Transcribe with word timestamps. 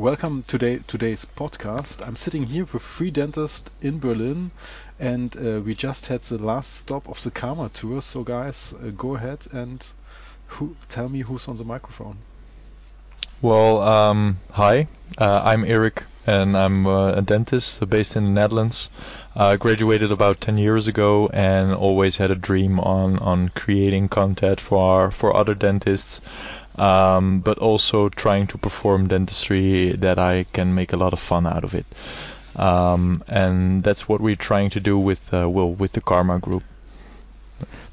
welcome 0.00 0.42
today 0.44 0.80
today's 0.86 1.26
podcast. 1.36 2.00
I'm 2.06 2.16
sitting 2.16 2.44
here 2.44 2.66
with 2.72 2.82
three 2.82 3.10
dentists 3.10 3.70
in 3.82 3.98
Berlin, 3.98 4.50
and 4.98 5.36
uh, 5.36 5.60
we 5.60 5.74
just 5.74 6.06
had 6.06 6.22
the 6.22 6.38
last 6.38 6.72
stop 6.72 7.06
of 7.06 7.22
the 7.22 7.30
Karma 7.30 7.68
tour. 7.68 8.00
So, 8.00 8.24
guys, 8.24 8.72
uh, 8.82 8.92
go 8.96 9.16
ahead 9.16 9.46
and 9.52 9.86
who, 10.46 10.74
tell 10.88 11.10
me 11.10 11.20
who's 11.20 11.48
on 11.48 11.58
the 11.58 11.64
microphone. 11.64 12.16
Well, 13.42 13.82
um, 13.82 14.38
hi, 14.50 14.88
uh, 15.18 15.42
I'm 15.44 15.66
Eric, 15.66 16.04
and 16.26 16.56
I'm 16.56 16.86
uh, 16.86 17.12
a 17.12 17.22
dentist 17.22 17.86
based 17.90 18.16
in 18.16 18.24
the 18.24 18.30
Netherlands. 18.30 18.88
I 19.36 19.56
graduated 19.56 20.10
about 20.10 20.40
10 20.40 20.56
years 20.56 20.86
ago, 20.88 21.28
and 21.30 21.74
always 21.74 22.16
had 22.16 22.30
a 22.30 22.34
dream 22.34 22.80
on 22.80 23.18
on 23.18 23.50
creating 23.50 24.08
content 24.08 24.62
for 24.62 25.10
for 25.10 25.36
other 25.36 25.54
dentists 25.54 26.22
um, 26.76 27.40
but 27.40 27.58
also 27.58 28.08
trying 28.08 28.46
to 28.48 28.58
perform 28.58 29.08
dentistry 29.08 29.92
that 29.96 30.18
I 30.18 30.44
can 30.52 30.74
make 30.74 30.92
a 30.92 30.96
lot 30.96 31.12
of 31.12 31.20
fun 31.20 31.46
out 31.46 31.64
of 31.64 31.74
it. 31.74 31.86
Um, 32.56 33.22
and 33.28 33.82
that's 33.82 34.08
what 34.08 34.20
we're 34.20 34.36
trying 34.36 34.70
to 34.70 34.80
do 34.80 34.98
with 34.98 35.32
uh, 35.32 35.48
well 35.48 35.70
with 35.70 35.92
the 35.92 36.00
Karma 36.00 36.38
Group. 36.38 36.64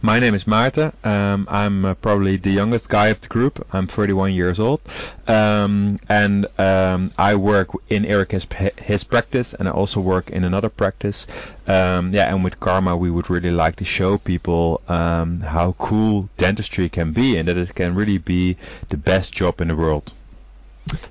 My 0.02 0.20
name 0.20 0.36
is 0.36 0.46
Maarten. 0.46 0.94
Um, 1.04 1.48
I'm 1.50 1.86
uh, 1.86 1.94
probably 1.96 2.38
the 2.38 2.52
youngest 2.52 2.90
guy 2.90 3.08
of 3.08 3.20
the 3.22 3.28
group. 3.28 3.66
I'm 3.74 3.88
31 3.88 4.34
years 4.34 4.60
old, 4.60 4.80
um, 5.28 6.00
and 6.08 6.46
um, 6.60 7.12
I 7.18 7.36
work 7.36 7.70
in 7.90 8.06
Eric's 8.06 8.46
his 8.78 9.04
practice, 9.04 9.54
and 9.54 9.68
I 9.68 9.72
also 9.72 10.00
work 10.00 10.30
in 10.30 10.44
another 10.44 10.70
practice. 10.70 11.26
Um, 11.68 12.14
yeah, 12.14 12.34
and 12.34 12.44
with 12.44 12.60
Karma, 12.60 12.96
we 12.96 13.10
would 13.10 13.30
really 13.30 13.52
like 13.52 13.78
to 13.78 13.86
show 13.86 14.18
people 14.18 14.82
um, 14.88 15.42
how 15.42 15.74
cool 15.80 16.30
dentistry 16.38 16.90
can 16.90 17.12
be, 17.12 17.38
and 17.38 17.48
that 17.48 17.58
it 17.58 17.74
can 17.74 17.96
really 17.96 18.20
be 18.20 18.58
the 18.90 18.98
best 18.98 19.34
job 19.34 19.62
in 19.62 19.70
the 19.70 19.76
world. 19.76 20.14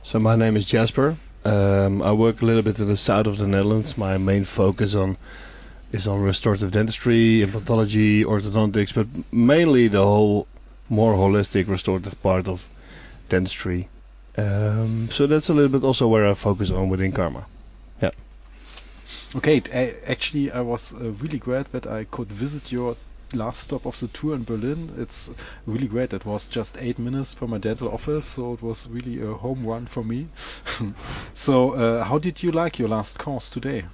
So 0.02 0.18
my 0.18 0.36
name 0.36 0.56
is 0.56 0.64
Jasper. 0.64 1.16
Um, 1.44 2.02
I 2.02 2.12
work 2.12 2.42
a 2.42 2.44
little 2.44 2.62
bit 2.62 2.78
in 2.80 2.88
the 2.88 2.96
south 2.96 3.26
of 3.26 3.38
the 3.38 3.46
Netherlands. 3.46 3.98
My 3.98 4.16
main 4.18 4.44
focus 4.44 4.94
on 4.94 5.16
is 5.92 6.06
on 6.06 6.22
restorative 6.22 6.72
dentistry, 6.72 7.42
implantology, 7.44 8.24
orthodontics, 8.24 8.94
but 8.94 9.06
mainly 9.32 9.88
the 9.88 10.02
whole 10.02 10.46
more 10.88 11.14
holistic 11.14 11.68
restorative 11.68 12.20
part 12.22 12.48
of 12.48 12.64
dentistry. 13.28 13.88
Um, 14.36 15.08
so 15.10 15.26
that's 15.26 15.48
a 15.48 15.54
little 15.54 15.70
bit 15.70 15.84
also 15.84 16.08
where 16.08 16.26
I 16.26 16.34
focus 16.34 16.70
on 16.70 16.90
within 16.90 17.12
Karma. 17.12 17.46
Yeah. 18.02 18.10
Okay, 19.34 19.62
actually, 20.06 20.50
I 20.50 20.60
was 20.60 20.92
uh, 20.92 21.12
really 21.12 21.38
glad 21.38 21.66
that 21.72 21.86
I 21.86 22.04
could 22.04 22.28
visit 22.28 22.70
your 22.70 22.96
last 23.32 23.62
stop 23.64 23.86
of 23.86 23.98
the 23.98 24.08
tour 24.08 24.34
in 24.34 24.44
Berlin. 24.44 24.92
It's 24.98 25.30
really 25.66 25.88
great. 25.88 26.12
It 26.12 26.24
was 26.24 26.48
just 26.48 26.76
eight 26.80 26.98
minutes 26.98 27.34
from 27.34 27.50
my 27.50 27.58
dental 27.58 27.88
office, 27.88 28.26
so 28.26 28.52
it 28.52 28.62
was 28.62 28.86
really 28.88 29.20
a 29.22 29.32
home 29.32 29.66
run 29.66 29.86
for 29.86 30.04
me. 30.04 30.28
so, 31.34 31.72
uh, 31.72 32.04
how 32.04 32.18
did 32.18 32.42
you 32.42 32.52
like 32.52 32.78
your 32.78 32.88
last 32.88 33.18
course 33.18 33.50
today? 33.50 33.84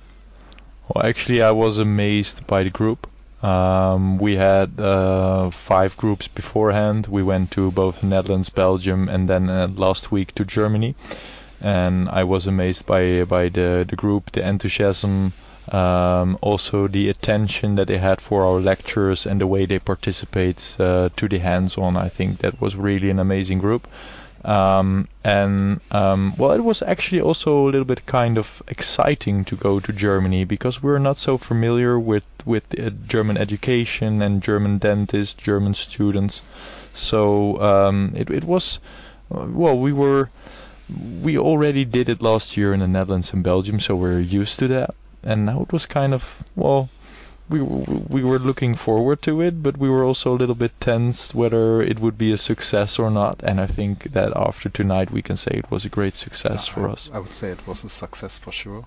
Well, 0.89 1.05
actually, 1.05 1.43
I 1.43 1.51
was 1.51 1.79
amazed 1.79 2.47
by 2.47 2.63
the 2.63 2.71
group. 2.71 3.09
Um, 3.43 4.19
we 4.19 4.37
had 4.37 4.81
uh, 4.81 5.51
five 5.51 5.97
groups 5.97 6.29
beforehand. 6.29 7.09
We 7.09 7.25
went 7.25 7.51
to 7.53 7.73
both 7.73 8.05
Netherlands, 8.05 8.49
Belgium, 8.49 9.09
and 9.09 9.29
then 9.29 9.49
uh, 9.51 9.67
last 9.75 10.13
week 10.13 10.33
to 10.37 10.45
Germany. 10.45 10.95
And 11.61 12.09
I 12.09 12.25
was 12.25 12.47
amazed 12.47 12.87
by 12.87 13.25
by 13.25 13.49
the 13.49 13.85
the 13.89 13.97
group, 13.97 14.31
the 14.33 14.47
enthusiasm, 14.47 15.33
um, 15.71 16.39
also 16.41 16.87
the 16.89 17.09
attention 17.09 17.75
that 17.77 17.89
they 17.89 17.99
had 17.99 18.21
for 18.21 18.45
our 18.45 18.61
lectures 18.61 19.27
and 19.27 19.41
the 19.41 19.47
way 19.49 19.67
they 19.67 19.79
participate 19.81 20.77
uh, 20.79 21.09
to 21.17 21.29
the 21.29 21.39
hands-on. 21.39 21.97
I 21.97 22.09
think 22.09 22.39
that 22.39 22.61
was 22.61 22.77
really 22.77 23.11
an 23.11 23.19
amazing 23.19 23.59
group. 23.59 23.89
Um, 24.45 25.07
and 25.23 25.81
um, 25.93 26.35
well, 26.37 26.53
it 26.53 26.65
was 26.65 26.83
actually 26.83 27.21
also 27.21 27.63
a 27.63 27.71
little 27.71 27.85
bit 27.85 28.07
kind 28.07 28.39
of 28.39 28.63
exciting 28.67 29.45
to 29.45 29.57
go 29.57 29.79
to 29.79 29.93
Germany 29.93 30.45
because 30.45 30.83
we're 30.83 30.99
not 30.99 31.17
so 31.17 31.39
familiar 31.39 31.99
with 31.99 32.25
with 32.45 32.65
uh, 32.79 32.91
German 33.07 33.37
education 33.37 34.21
and 34.21 34.43
German 34.43 34.79
dentists, 34.79 35.35
German 35.35 35.75
students. 35.75 36.43
So 36.93 37.61
um, 37.63 38.13
it 38.17 38.31
it 38.31 38.45
was 38.45 38.81
uh, 39.33 39.47
well, 39.49 39.79
we 39.79 39.93
were 39.93 40.29
we 41.23 41.39
already 41.39 41.85
did 41.85 42.09
it 42.09 42.21
last 42.21 42.57
year 42.57 42.75
in 42.75 42.81
the 42.81 42.89
Netherlands 42.89 43.33
and 43.33 43.45
Belgium, 43.45 43.79
so 43.79 43.95
we're 43.95 44.21
used 44.21 44.59
to 44.59 44.69
that. 44.69 44.95
And 45.23 45.47
now 45.47 45.63
it 45.63 45.73
was 45.73 45.87
kind 45.87 46.13
of 46.13 46.43
well 46.57 46.89
we 47.53 47.61
we 47.61 48.25
were 48.25 48.39
looking 48.39 48.75
forward 48.75 49.21
to 49.23 49.41
it, 49.43 49.63
but 49.63 49.77
we 49.77 49.89
were 49.89 50.05
also 50.05 50.33
a 50.33 50.39
little 50.43 50.55
bit 50.55 50.73
tense 50.81 51.35
whether 51.35 51.83
it 51.83 51.99
would 52.01 52.17
be 52.17 52.33
a 52.33 52.39
success 52.39 52.99
or 52.99 53.11
not. 53.11 53.43
And 53.43 53.61
I 53.61 53.67
think 53.67 54.13
that 54.13 54.33
after 54.35 54.69
tonight 54.69 55.11
we 55.11 55.23
can 55.23 55.37
say 55.37 55.53
it 55.55 55.71
was 55.71 55.85
a 55.85 55.89
great 55.89 56.17
success 56.17 56.67
yeah, 56.67 56.75
for 56.75 56.89
I, 56.89 56.93
us. 56.93 57.11
I 57.13 57.19
would 57.19 57.35
say 57.35 57.51
it 57.51 57.67
was 57.67 57.85
a 57.85 57.89
success 57.89 58.39
for 58.39 58.53
sure. 58.53 58.85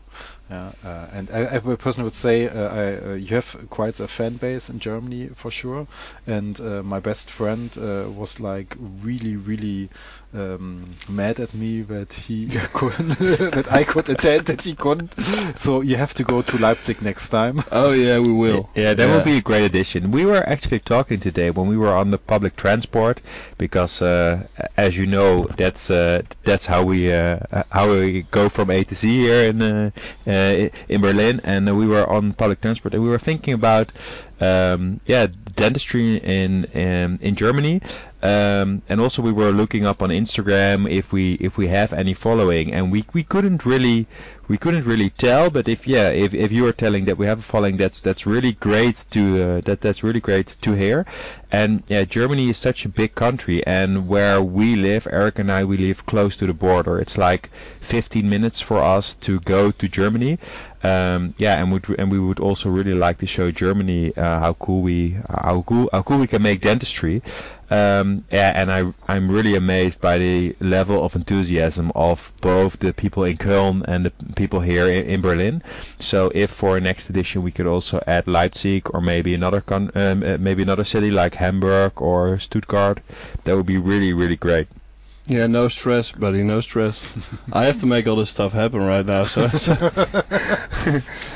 Yeah, 0.49 0.73
uh, 0.83 1.07
and 1.11 1.31
I, 1.31 1.55
I 1.55 1.59
personally 1.59 2.05
would 2.05 2.15
say 2.15 2.47
uh, 2.47 2.69
I, 2.69 3.11
uh, 3.11 3.13
you 3.13 3.35
have 3.35 3.67
quite 3.69 3.99
a 3.99 4.07
fan 4.07 4.37
base 4.37 4.69
in 4.69 4.79
Germany 4.79 5.29
for 5.33 5.49
sure. 5.49 5.87
And 6.27 6.59
uh, 6.59 6.83
my 6.83 6.99
best 6.99 7.31
friend 7.31 7.75
uh, 7.77 8.05
was 8.09 8.39
like 8.39 8.75
really, 8.79 9.35
really 9.35 9.89
um, 10.35 10.91
mad 11.09 11.39
at 11.39 11.53
me 11.53 11.81
that 11.83 12.13
he 12.13 12.47
couldn't, 12.73 13.17
that 13.19 13.71
I 13.71 13.83
could 13.83 14.07
attend, 14.09 14.45
that 14.47 14.61
he 14.61 14.75
couldn't. 14.75 15.15
So 15.57 15.81
you 15.81 15.95
have 15.95 16.13
to 16.15 16.23
go 16.23 16.41
to 16.43 16.57
Leipzig 16.57 17.01
next 17.01 17.29
time. 17.29 17.63
Oh 17.71 17.91
yeah, 17.93 18.19
we 18.19 18.31
will. 18.31 18.54
Yeah, 18.75 18.93
that 18.93 19.07
yeah. 19.07 19.15
would 19.15 19.23
be 19.25 19.37
a 19.37 19.41
great 19.41 19.65
addition. 19.65 20.11
We 20.11 20.25
were 20.25 20.43
actually 20.47 20.79
talking 20.79 21.19
today 21.19 21.49
when 21.51 21.67
we 21.67 21.77
were 21.77 21.95
on 21.95 22.11
the 22.11 22.17
public 22.17 22.55
transport 22.55 23.21
because, 23.57 24.01
uh, 24.01 24.47
as 24.77 24.97
you 24.97 25.05
know, 25.07 25.47
that's 25.57 25.87
that's 25.87 26.65
how 26.65 26.83
we 26.83 27.07
how 27.09 27.85
we 27.91 28.23
go 28.31 28.49
from 28.49 28.69
A 28.71 28.83
to 28.83 28.95
Z 28.95 29.07
here 29.07 29.49
in 29.49 29.61
uh, 29.61 29.91
in 30.87 31.01
Berlin, 31.01 31.41
and 31.43 31.77
we 31.77 31.87
were 31.87 32.07
on 32.09 32.33
public 32.33 32.61
transport, 32.61 32.93
and 32.93 33.03
we 33.03 33.09
were 33.09 33.19
thinking 33.29 33.53
about 33.53 33.91
um, 34.41 34.99
yeah 35.05 35.27
dentistry 35.55 36.17
in 36.17 36.65
in, 36.65 37.19
in 37.21 37.35
Germany, 37.35 37.81
um, 38.21 38.81
and 38.89 38.99
also 38.99 39.21
we 39.21 39.31
were 39.31 39.51
looking 39.51 39.85
up 39.85 40.01
on 40.01 40.09
Instagram 40.09 40.89
if 40.89 41.11
we 41.13 41.33
if 41.35 41.57
we 41.57 41.67
have 41.67 41.93
any 41.93 42.13
following, 42.13 42.73
and 42.73 42.91
we 42.91 43.05
we 43.13 43.23
couldn't 43.23 43.65
really 43.65 44.07
we 44.47 44.57
couldn't 44.57 44.85
really 44.85 45.09
tell. 45.09 45.49
But 45.49 45.67
if 45.67 45.87
yeah, 45.87 46.09
if, 46.09 46.33
if 46.33 46.51
you 46.51 46.67
are 46.67 46.73
telling 46.73 47.05
that 47.05 47.17
we 47.17 47.25
have 47.25 47.39
a 47.39 47.43
following, 47.43 47.77
that's 47.77 48.01
that's 48.01 48.25
really 48.25 48.53
great 48.53 49.05
to 49.11 49.41
uh, 49.41 49.61
that 49.61 49.81
that's 49.81 50.03
really 50.03 50.19
great 50.19 50.55
to 50.61 50.73
hear. 50.73 51.05
And 51.51 51.83
yeah, 51.87 52.03
Germany 52.03 52.49
is 52.49 52.57
such 52.57 52.85
a 52.85 52.89
big 52.89 53.15
country, 53.15 53.65
and 53.65 54.07
where 54.07 54.41
we 54.41 54.75
live, 54.75 55.07
Eric 55.09 55.39
and 55.39 55.51
I, 55.51 55.63
we 55.63 55.77
live 55.77 56.05
close 56.05 56.35
to 56.37 56.47
the 56.47 56.53
border. 56.53 56.99
It's 56.99 57.17
like 57.17 57.49
15 57.85 58.29
minutes 58.29 58.59
for 58.59 58.77
us 58.77 59.13
to 59.15 59.39
go 59.41 59.71
to 59.71 59.87
Germany. 59.87 60.39
Um, 60.83 61.33
yeah, 61.37 61.61
and 61.61 61.83
and 61.97 62.11
we 62.11 62.19
would 62.19 62.39
also 62.39 62.69
really 62.69 62.93
like 62.93 63.17
to 63.19 63.25
show 63.25 63.49
Germany 63.51 64.15
uh, 64.15 64.39
how 64.39 64.53
cool 64.53 64.81
we 64.81 65.17
how 65.27 65.63
cool 65.65 65.89
how 65.91 66.03
cool 66.03 66.19
we 66.19 66.27
can 66.27 66.41
make 66.41 66.61
dentistry. 66.61 67.21
Um, 67.71 68.25
and 68.29 68.71
I 68.71 68.93
I'm 69.07 69.31
really 69.31 69.55
amazed 69.55 69.99
by 69.99 70.19
the 70.19 70.55
level 70.59 71.03
of 71.03 71.15
enthusiasm 71.15 71.91
of 71.95 72.31
both 72.41 72.77
the 72.79 72.93
people 72.93 73.23
in 73.23 73.37
Köln 73.37 73.83
and 73.87 74.05
the 74.05 74.11
people 74.35 74.59
here 74.59 74.87
in, 74.87 75.05
in 75.05 75.21
Berlin. 75.21 75.63
So 75.97 76.31
if 76.35 76.51
for 76.51 76.79
next 76.79 77.09
edition 77.09 77.41
we 77.41 77.51
could 77.51 77.67
also 77.67 78.03
add 78.05 78.27
Leipzig 78.27 78.83
or 78.93 79.01
maybe 79.01 79.33
another 79.33 79.61
con- 79.61 79.91
um, 79.95 80.21
uh, 80.23 80.37
maybe 80.39 80.61
another 80.61 80.83
city 80.83 81.09
like 81.09 81.35
Hamburg 81.35 81.93
or 82.01 82.37
Stuttgart, 82.37 82.99
that 83.45 83.55
would 83.55 83.65
be 83.65 83.77
really 83.77 84.13
really 84.13 84.35
great. 84.35 84.67
Yeah, 85.27 85.47
no 85.47 85.69
stress, 85.69 86.11
buddy, 86.11 86.43
no 86.43 86.61
stress. 86.61 87.15
I 87.51 87.65
have 87.65 87.79
to 87.79 87.87
make 87.87 88.05
all 88.05 88.15
this 88.15 88.29
stuff 88.29 88.53
happen 88.53 88.81
right 88.81 89.03
now, 89.03 89.23
so. 89.23 89.47
so 89.47 89.73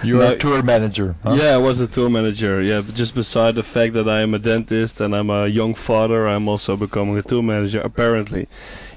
You're 0.03 0.19
no, 0.19 0.33
a 0.33 0.37
tour 0.37 0.61
manager. 0.61 1.15
Huh? 1.23 1.33
Yeah, 1.33 1.55
I 1.55 1.57
was 1.57 1.79
a 1.79 1.87
tour 1.87 2.07
manager. 2.07 2.61
Yeah, 2.61 2.81
but 2.81 2.93
just 2.93 3.15
beside 3.15 3.55
the 3.55 3.63
fact 3.63 3.95
that 3.95 4.07
I 4.07 4.21
am 4.21 4.35
a 4.35 4.39
dentist 4.39 5.01
and 5.01 5.15
I'm 5.15 5.31
a 5.31 5.47
young 5.47 5.73
father, 5.73 6.27
I'm 6.27 6.47
also 6.47 6.77
becoming 6.77 7.17
a 7.17 7.23
tour 7.23 7.41
manager. 7.41 7.81
Apparently, 7.81 8.47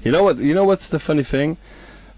you 0.03 0.11
know 0.11 0.21
what? 0.21 0.37
You 0.37 0.53
know 0.53 0.65
what's 0.65 0.89
the 0.89 0.99
funny 0.99 1.23
thing? 1.23 1.57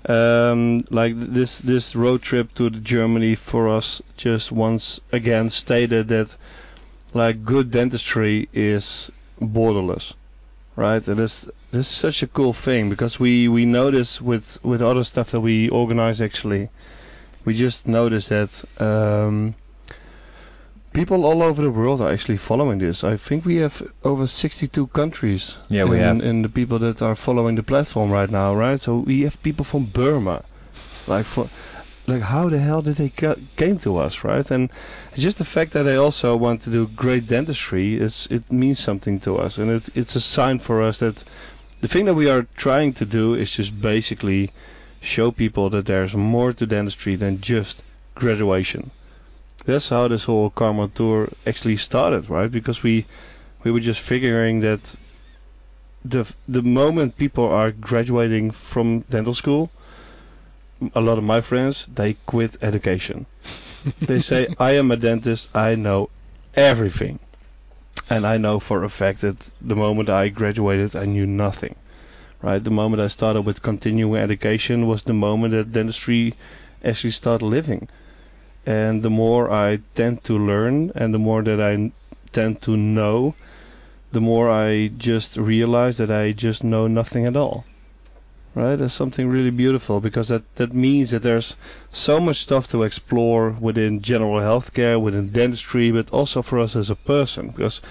Um, 0.10 0.84
like 0.90 1.14
this 1.18 1.60
this 1.60 1.96
road 1.96 2.24
trip 2.24 2.54
to 2.56 2.70
Germany 2.70 3.36
for 3.36 3.70
us 3.70 4.02
just 4.18 4.52
once 4.52 5.00
again 5.14 5.50
stated 5.50 6.10
that 6.10 6.36
like 7.14 7.46
good 7.46 7.72
dentistry 7.72 8.50
is 8.54 9.10
borderless 9.40 10.14
right? 10.76 11.08
And 11.08 11.18
this 11.18 11.48
this 11.72 11.88
is 11.88 11.88
such 11.88 12.24
a 12.24 12.28
cool 12.28 12.54
thing 12.54 12.90
because 12.90 13.20
we 13.20 13.48
we 13.48 13.66
notice 13.66 14.22
with 14.22 14.60
with 14.64 14.82
other 14.82 15.04
stuff 15.04 15.32
that 15.32 15.42
we 15.42 15.70
organize 15.70 16.22
actually, 16.22 16.70
we 17.46 17.54
just 17.56 17.88
notice 17.88 18.28
that 18.28 18.64
um, 18.82 19.56
people 20.94 21.26
all 21.26 21.44
over 21.44 21.62
the 21.62 21.72
world 21.72 22.02
are 22.02 22.12
actually 22.12 22.38
following 22.38 22.80
this. 22.80 23.04
I 23.04 23.18
think 23.18 23.46
we 23.46 23.58
have 23.58 23.82
over 24.04 24.28
62 24.28 24.88
countries. 24.88 25.58
Yeah, 25.70 25.86
we 25.86 25.98
in, 25.98 26.04
have. 26.04 26.22
In 26.24 26.42
the 26.42 26.50
people 26.50 26.80
that 26.80 27.02
are 27.02 27.16
following 27.16 27.56
the 27.56 27.64
platform 27.64 28.12
right 28.12 28.30
now, 28.30 28.56
right? 28.56 28.80
So 28.80 28.98
we 28.98 29.22
have 29.22 29.42
people 29.44 29.66
from 29.66 29.86
Burma, 29.86 30.44
like 31.08 31.26
for 31.26 31.50
like 32.08 32.22
how 32.22 32.50
the 32.50 32.60
hell 32.60 32.82
did 32.82 32.98
they 32.98 33.10
came 33.58 33.80
to 33.80 33.98
us, 33.98 34.24
right? 34.24 34.50
And 34.52 34.72
just 35.16 35.38
the 35.38 35.46
fact 35.46 35.72
that 35.74 35.84
they 35.84 35.96
also 35.96 36.36
want 36.36 36.62
to 36.62 36.70
do 36.70 36.88
great 36.88 37.28
dentistry 37.28 38.00
is 38.00 38.28
it 38.30 38.52
means 38.52 38.80
something 38.80 39.20
to 39.22 39.38
us, 39.38 39.58
and 39.58 39.72
it's 39.72 39.90
it's 39.96 40.16
a 40.16 40.22
sign 40.22 40.60
for 40.60 40.82
us 40.84 41.00
that 41.00 41.24
the 41.82 41.88
thing 41.88 42.06
that 42.06 42.14
we 42.14 42.30
are 42.30 42.48
trying 42.56 42.94
to 42.94 43.06
do 43.06 43.34
is 43.34 43.52
just 43.56 43.82
basically 43.82 44.52
show 45.02 45.32
people 45.32 45.70
that 45.70 45.86
there's 45.86 46.14
more 46.14 46.52
to 46.54 46.66
dentistry 46.66 47.16
than 47.16 47.42
just 47.42 47.84
graduation. 48.16 48.92
That's 49.66 49.90
how 49.90 50.08
this 50.08 50.26
whole 50.26 50.50
Karma 50.52 50.90
tour 50.90 51.30
actually 51.48 51.78
started, 51.78 52.30
right? 52.30 52.52
Because 52.52 52.84
we 52.84 53.06
we 53.64 53.72
were 53.72 53.80
just 53.80 54.00
figuring 54.00 54.60
that 54.62 54.96
the 56.04 56.32
the 56.48 56.62
moment 56.62 57.18
people 57.18 57.46
are 57.50 57.72
graduating 57.72 58.52
from 58.52 59.00
dental 59.10 59.34
school, 59.34 59.72
a 60.94 61.02
lot 61.02 61.18
of 61.18 61.24
my 61.24 61.40
friends 61.40 61.88
they 61.94 62.14
quit 62.26 62.58
education. 62.62 63.26
they 64.02 64.22
say 64.22 64.48
I 64.60 64.72
am 64.74 64.92
a 64.92 64.98
dentist, 64.98 65.48
I 65.56 65.76
know 65.76 66.10
everything. 66.54 67.20
And 68.10 68.28
I 68.28 68.38
know 68.38 68.60
for 68.60 68.84
a 68.84 68.90
fact 68.90 69.22
that 69.22 69.50
the 69.62 69.76
moment 69.76 70.10
I 70.10 70.30
graduated 70.30 70.96
I 70.96 71.06
knew 71.06 71.26
nothing. 71.26 71.76
Right? 72.42 72.64
The 72.64 72.72
moment 72.72 73.02
I 73.02 73.08
started 73.08 73.42
with 73.42 73.62
continuing 73.62 74.22
education 74.22 74.88
was 74.88 75.04
the 75.04 75.14
moment 75.14 75.54
that 75.54 75.72
dentistry 75.72 76.34
actually 76.84 77.12
started 77.12 77.46
living. 77.46 77.88
And 78.66 79.02
the 79.02 79.10
more 79.10 79.52
I 79.52 79.80
tend 79.96 80.24
to 80.26 80.38
learn 80.38 80.92
and 80.96 81.14
the 81.14 81.20
more 81.20 81.42
that 81.44 81.62
I 81.62 81.92
tend 82.32 82.62
to 82.64 82.76
know, 82.76 83.36
the 84.12 84.22
more 84.22 84.50
I 84.50 84.88
just 84.88 85.38
realize 85.38 85.98
that 85.98 86.12
I 86.12 86.32
just 86.32 86.64
know 86.64 86.88
nothing 86.88 87.26
at 87.26 87.38
all. 87.38 87.66
Right? 88.56 88.78
That's 88.78 88.94
something 88.94 89.28
really 89.28 89.50
beautiful 89.50 90.00
because 90.00 90.30
that, 90.30 90.44
that 90.56 90.72
means 90.72 91.12
that 91.12 91.24
there's 91.24 91.58
so 91.92 92.22
much 92.22 92.38
stuff 92.38 92.70
to 92.70 92.84
explore 92.84 93.50
within 93.50 94.02
general 94.02 94.40
healthcare, 94.40 95.00
within 95.00 95.32
dentistry, 95.32 95.92
but 95.92 96.10
also 96.12 96.42
for 96.42 96.60
us 96.60 96.74
as 96.74 96.90
a 96.90 96.96
person. 96.96 97.50
Because 97.50 97.82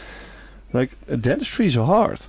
like 0.73 0.93
dentistry 1.21 1.67
is 1.67 1.75
hard. 1.75 2.25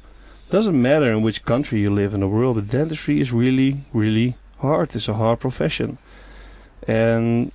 Doesn't 0.49 0.79
matter 0.79 1.09
in 1.11 1.21
which 1.21 1.45
country 1.45 1.79
you 1.79 1.89
live 1.89 2.13
in 2.13 2.19
the 2.19 2.27
world, 2.27 2.57
but 2.57 2.67
dentistry 2.67 3.21
is 3.21 3.31
really, 3.31 3.77
really 3.93 4.35
hard. 4.59 4.93
It's 4.93 5.07
a 5.07 5.13
hard 5.13 5.39
profession. 5.39 5.97
And 6.85 7.53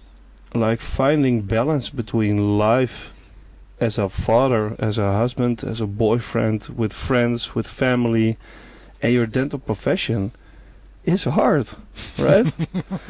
like 0.55 0.81
finding 0.81 1.43
balance 1.43 1.91
between 1.91 2.56
life 2.56 3.12
as 3.81 3.99
a 3.99 4.09
father, 4.09 4.77
as 4.79 4.97
a 4.97 5.12
husband, 5.12 5.62
as 5.62 5.82
a 5.82 5.87
boyfriend, 5.87 6.69
with 6.75 6.94
friends, 6.94 7.55
with 7.55 7.67
family, 7.67 8.38
and 9.03 9.12
your 9.12 9.27
dental 9.27 9.59
profession 9.59 10.32
is 11.05 11.25
hard, 11.25 11.69
right? 12.19 12.52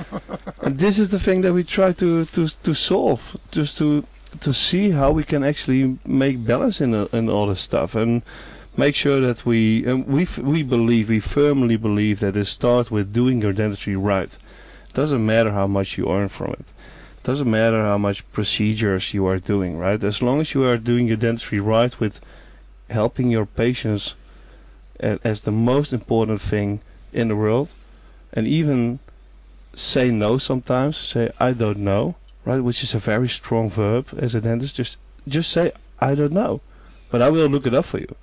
and 0.62 0.78
this 0.78 0.98
is 0.98 1.08
the 1.08 1.18
thing 1.18 1.42
that 1.42 1.52
we 1.52 1.64
try 1.64 1.92
to, 1.92 2.24
to, 2.26 2.48
to 2.62 2.74
solve, 2.74 3.36
just 3.50 3.78
to 3.78 4.04
to 4.40 4.54
see 4.54 4.90
how 4.90 5.10
we 5.10 5.24
can 5.24 5.42
actually 5.42 5.98
make 6.06 6.46
balance 6.46 6.80
in 6.80 6.94
in 6.94 7.28
all 7.28 7.48
this 7.48 7.60
stuff 7.60 7.96
and 7.96 8.22
make 8.76 8.94
sure 8.94 9.20
that 9.20 9.44
we 9.44 9.84
and 9.84 10.06
we 10.06 10.24
we 10.40 10.62
believe 10.62 11.08
we 11.08 11.18
firmly 11.18 11.76
believe 11.76 12.20
that 12.20 12.36
it 12.36 12.44
starts 12.44 12.92
with 12.92 13.12
doing 13.12 13.42
your 13.42 13.52
dentistry 13.52 13.96
right. 13.96 14.38
Doesn't 14.94 15.24
matter 15.26 15.50
how 15.50 15.66
much 15.66 15.98
you 15.98 16.08
earn 16.08 16.28
from 16.28 16.52
it 16.52 16.72
doesn't 17.22 17.50
matter 17.50 17.82
how 17.82 17.98
much 17.98 18.30
procedures 18.32 19.12
you 19.12 19.26
are 19.26 19.38
doing, 19.38 19.76
right? 19.76 20.02
As 20.02 20.22
long 20.22 20.40
as 20.40 20.54
you 20.54 20.64
are 20.64 20.78
doing 20.78 21.06
your 21.06 21.18
dentistry 21.18 21.60
right 21.60 21.98
with 22.00 22.18
helping 22.88 23.30
your 23.30 23.44
patients 23.44 24.14
as 24.98 25.42
the 25.42 25.52
most 25.52 25.92
important 25.92 26.40
thing 26.40 26.80
in 27.12 27.28
the 27.28 27.36
world, 27.36 27.74
and 28.32 28.46
even 28.46 28.98
say 29.74 30.10
no 30.10 30.38
sometimes, 30.38 30.96
say 30.96 31.30
I 31.38 31.52
don't 31.52 31.78
know, 31.78 32.16
right? 32.44 32.60
Which 32.60 32.82
is 32.82 32.94
a 32.94 32.98
very 32.98 33.28
strong 33.28 33.70
verb 33.70 34.08
as 34.16 34.34
a 34.34 34.40
dentist. 34.40 34.76
Just 34.76 34.98
just 35.28 35.50
say 35.50 35.72
I 35.98 36.14
don't 36.14 36.32
know, 36.32 36.60
but 37.10 37.22
I 37.22 37.30
will 37.30 37.46
look 37.48 37.66
it 37.66 37.74
up 37.74 37.84
for 37.84 37.98
you, 37.98 38.14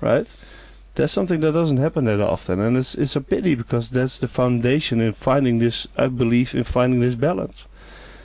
right? 0.00 0.26
That's 0.94 1.12
something 1.12 1.40
that 1.40 1.52
doesn't 1.52 1.78
happen 1.78 2.04
that 2.04 2.20
often, 2.20 2.60
and 2.60 2.76
it's 2.76 2.94
it's 2.94 3.16
a 3.16 3.20
pity 3.20 3.54
because 3.54 3.90
that's 3.90 4.18
the 4.18 4.28
foundation 4.28 5.00
in 5.00 5.12
finding 5.12 5.58
this. 5.58 5.86
I 5.96 6.08
believe 6.08 6.54
in 6.54 6.64
finding 6.64 7.00
this 7.00 7.14
balance. 7.14 7.66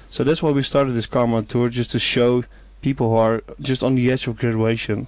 So 0.10 0.24
that's 0.24 0.42
why 0.42 0.52
we 0.52 0.64
started 0.64 0.94
this 0.94 1.06
Karma 1.06 1.44
tour, 1.44 1.69
just 1.69 1.92
to 1.92 2.00
show 2.00 2.44
people 2.81 3.10
who 3.10 3.16
are 3.16 3.44
just 3.60 3.84
on 3.84 3.96
the 3.96 4.12
edge 4.12 4.28
of 4.28 4.38
graduation 4.38 5.08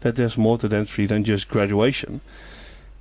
that 0.00 0.16
there's 0.16 0.36
more 0.36 0.58
to 0.58 0.68
dentistry 0.68 1.06
than 1.06 1.24
just 1.24 1.48
graduation. 1.48 2.20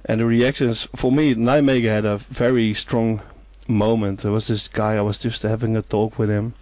And 0.05 0.19
the 0.19 0.25
reactions, 0.25 0.87
for 0.95 1.11
me, 1.11 1.35
Nijmegen 1.35 1.83
had 1.83 2.05
a 2.05 2.17
very 2.17 2.73
strong 2.73 3.21
moment. 3.67 4.21
There 4.21 4.31
was 4.31 4.47
this 4.47 4.67
guy, 4.67 4.95
I 4.95 5.01
was 5.01 5.19
just 5.19 5.43
having 5.43 5.77
a 5.77 5.81
talk 5.81 6.17
with 6.17 6.29
him, 6.29 6.53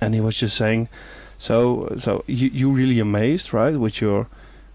and 0.00 0.14
he 0.14 0.20
was 0.20 0.36
just 0.36 0.56
saying, 0.56 0.88
so, 1.38 1.94
so 1.98 2.24
you, 2.26 2.48
you 2.48 2.70
really 2.70 2.98
amazed, 2.98 3.52
right, 3.52 3.76
with 3.76 4.00
your, 4.00 4.26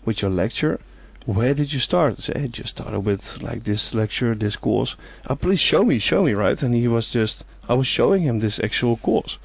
with 0.05 0.21
your 0.21 0.31
lecture? 0.31 0.79
where 1.25 1.53
did 1.53 1.71
you 1.71 1.79
start? 1.79 2.13
I 2.13 2.15
said, 2.15 2.37
I 2.37 2.47
just 2.47 2.69
started 2.69 3.01
with 3.01 3.41
like 3.43 3.63
this 3.63 3.93
lecture, 3.93 4.33
this 4.33 4.55
course. 4.55 4.95
Oh, 5.27 5.35
please 5.35 5.59
show 5.59 5.83
me, 5.83 5.99
show 5.99 6.23
me, 6.23 6.33
right? 6.33 6.61
And 6.63 6.73
he 6.73 6.87
was 6.87 7.11
just, 7.11 7.43
I 7.69 7.75
was 7.75 7.87
showing 7.87 8.23
him 8.23 8.39
this 8.39 8.59
actual 8.59 8.97
course. 8.97 9.37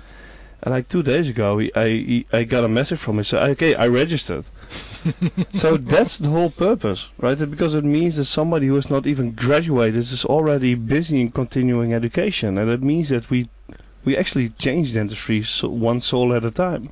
And 0.63 0.73
like 0.73 0.89
two 0.89 1.03
days 1.03 1.29
ago, 1.29 1.59
he, 1.59 1.75
I 1.75 1.89
he, 1.89 2.27
I 2.33 2.45
got 2.45 2.65
a 2.65 2.69
message 2.69 2.99
from 2.99 3.19
him. 3.19 3.25
Said, 3.25 3.51
okay, 3.51 3.75
I 3.75 3.89
registered. 3.89 4.45
So 5.53 5.77
that's 5.77 6.19
the 6.19 6.29
whole 6.29 6.51
purpose, 6.51 7.09
right? 7.19 7.39
Because 7.39 7.75
it 7.75 7.85
means 7.85 8.17
that 8.17 8.25
somebody 8.25 8.67
who 8.67 8.75
has 8.75 8.91
not 8.91 9.07
even 9.07 9.33
graduated 9.33 9.97
is 9.97 10.25
already 10.25 10.75
busy 10.75 11.21
in 11.21 11.31
continuing 11.31 11.95
education, 11.95 12.59
and 12.59 12.71
it 12.71 12.83
means 12.83 13.09
that 13.11 13.31
we 13.31 13.49
we 14.05 14.17
actually 14.17 14.49
change 14.51 14.93
dentistry 14.95 15.43
so 15.43 15.69
one 15.69 16.01
soul 16.01 16.33
at 16.33 16.45
a 16.45 16.51
time, 16.51 16.91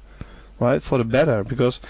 right, 0.60 0.82
for 0.82 0.98
the 0.98 1.04
better. 1.04 1.44
Because 1.44 1.80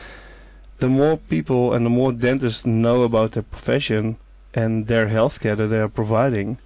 the 0.79 0.89
more 0.89 1.17
people 1.17 1.73
and 1.75 1.85
the 1.85 1.91
more 1.91 2.13
dentists 2.13 2.67
know 2.67 3.03
about 3.03 3.33
their 3.33 3.43
profession 3.43 4.17
and 4.53 4.87
their 4.87 5.09
healthcare 5.09 5.57
that 5.57 5.69
they 5.69 5.79
are 5.79 5.89
providing, 5.89 6.59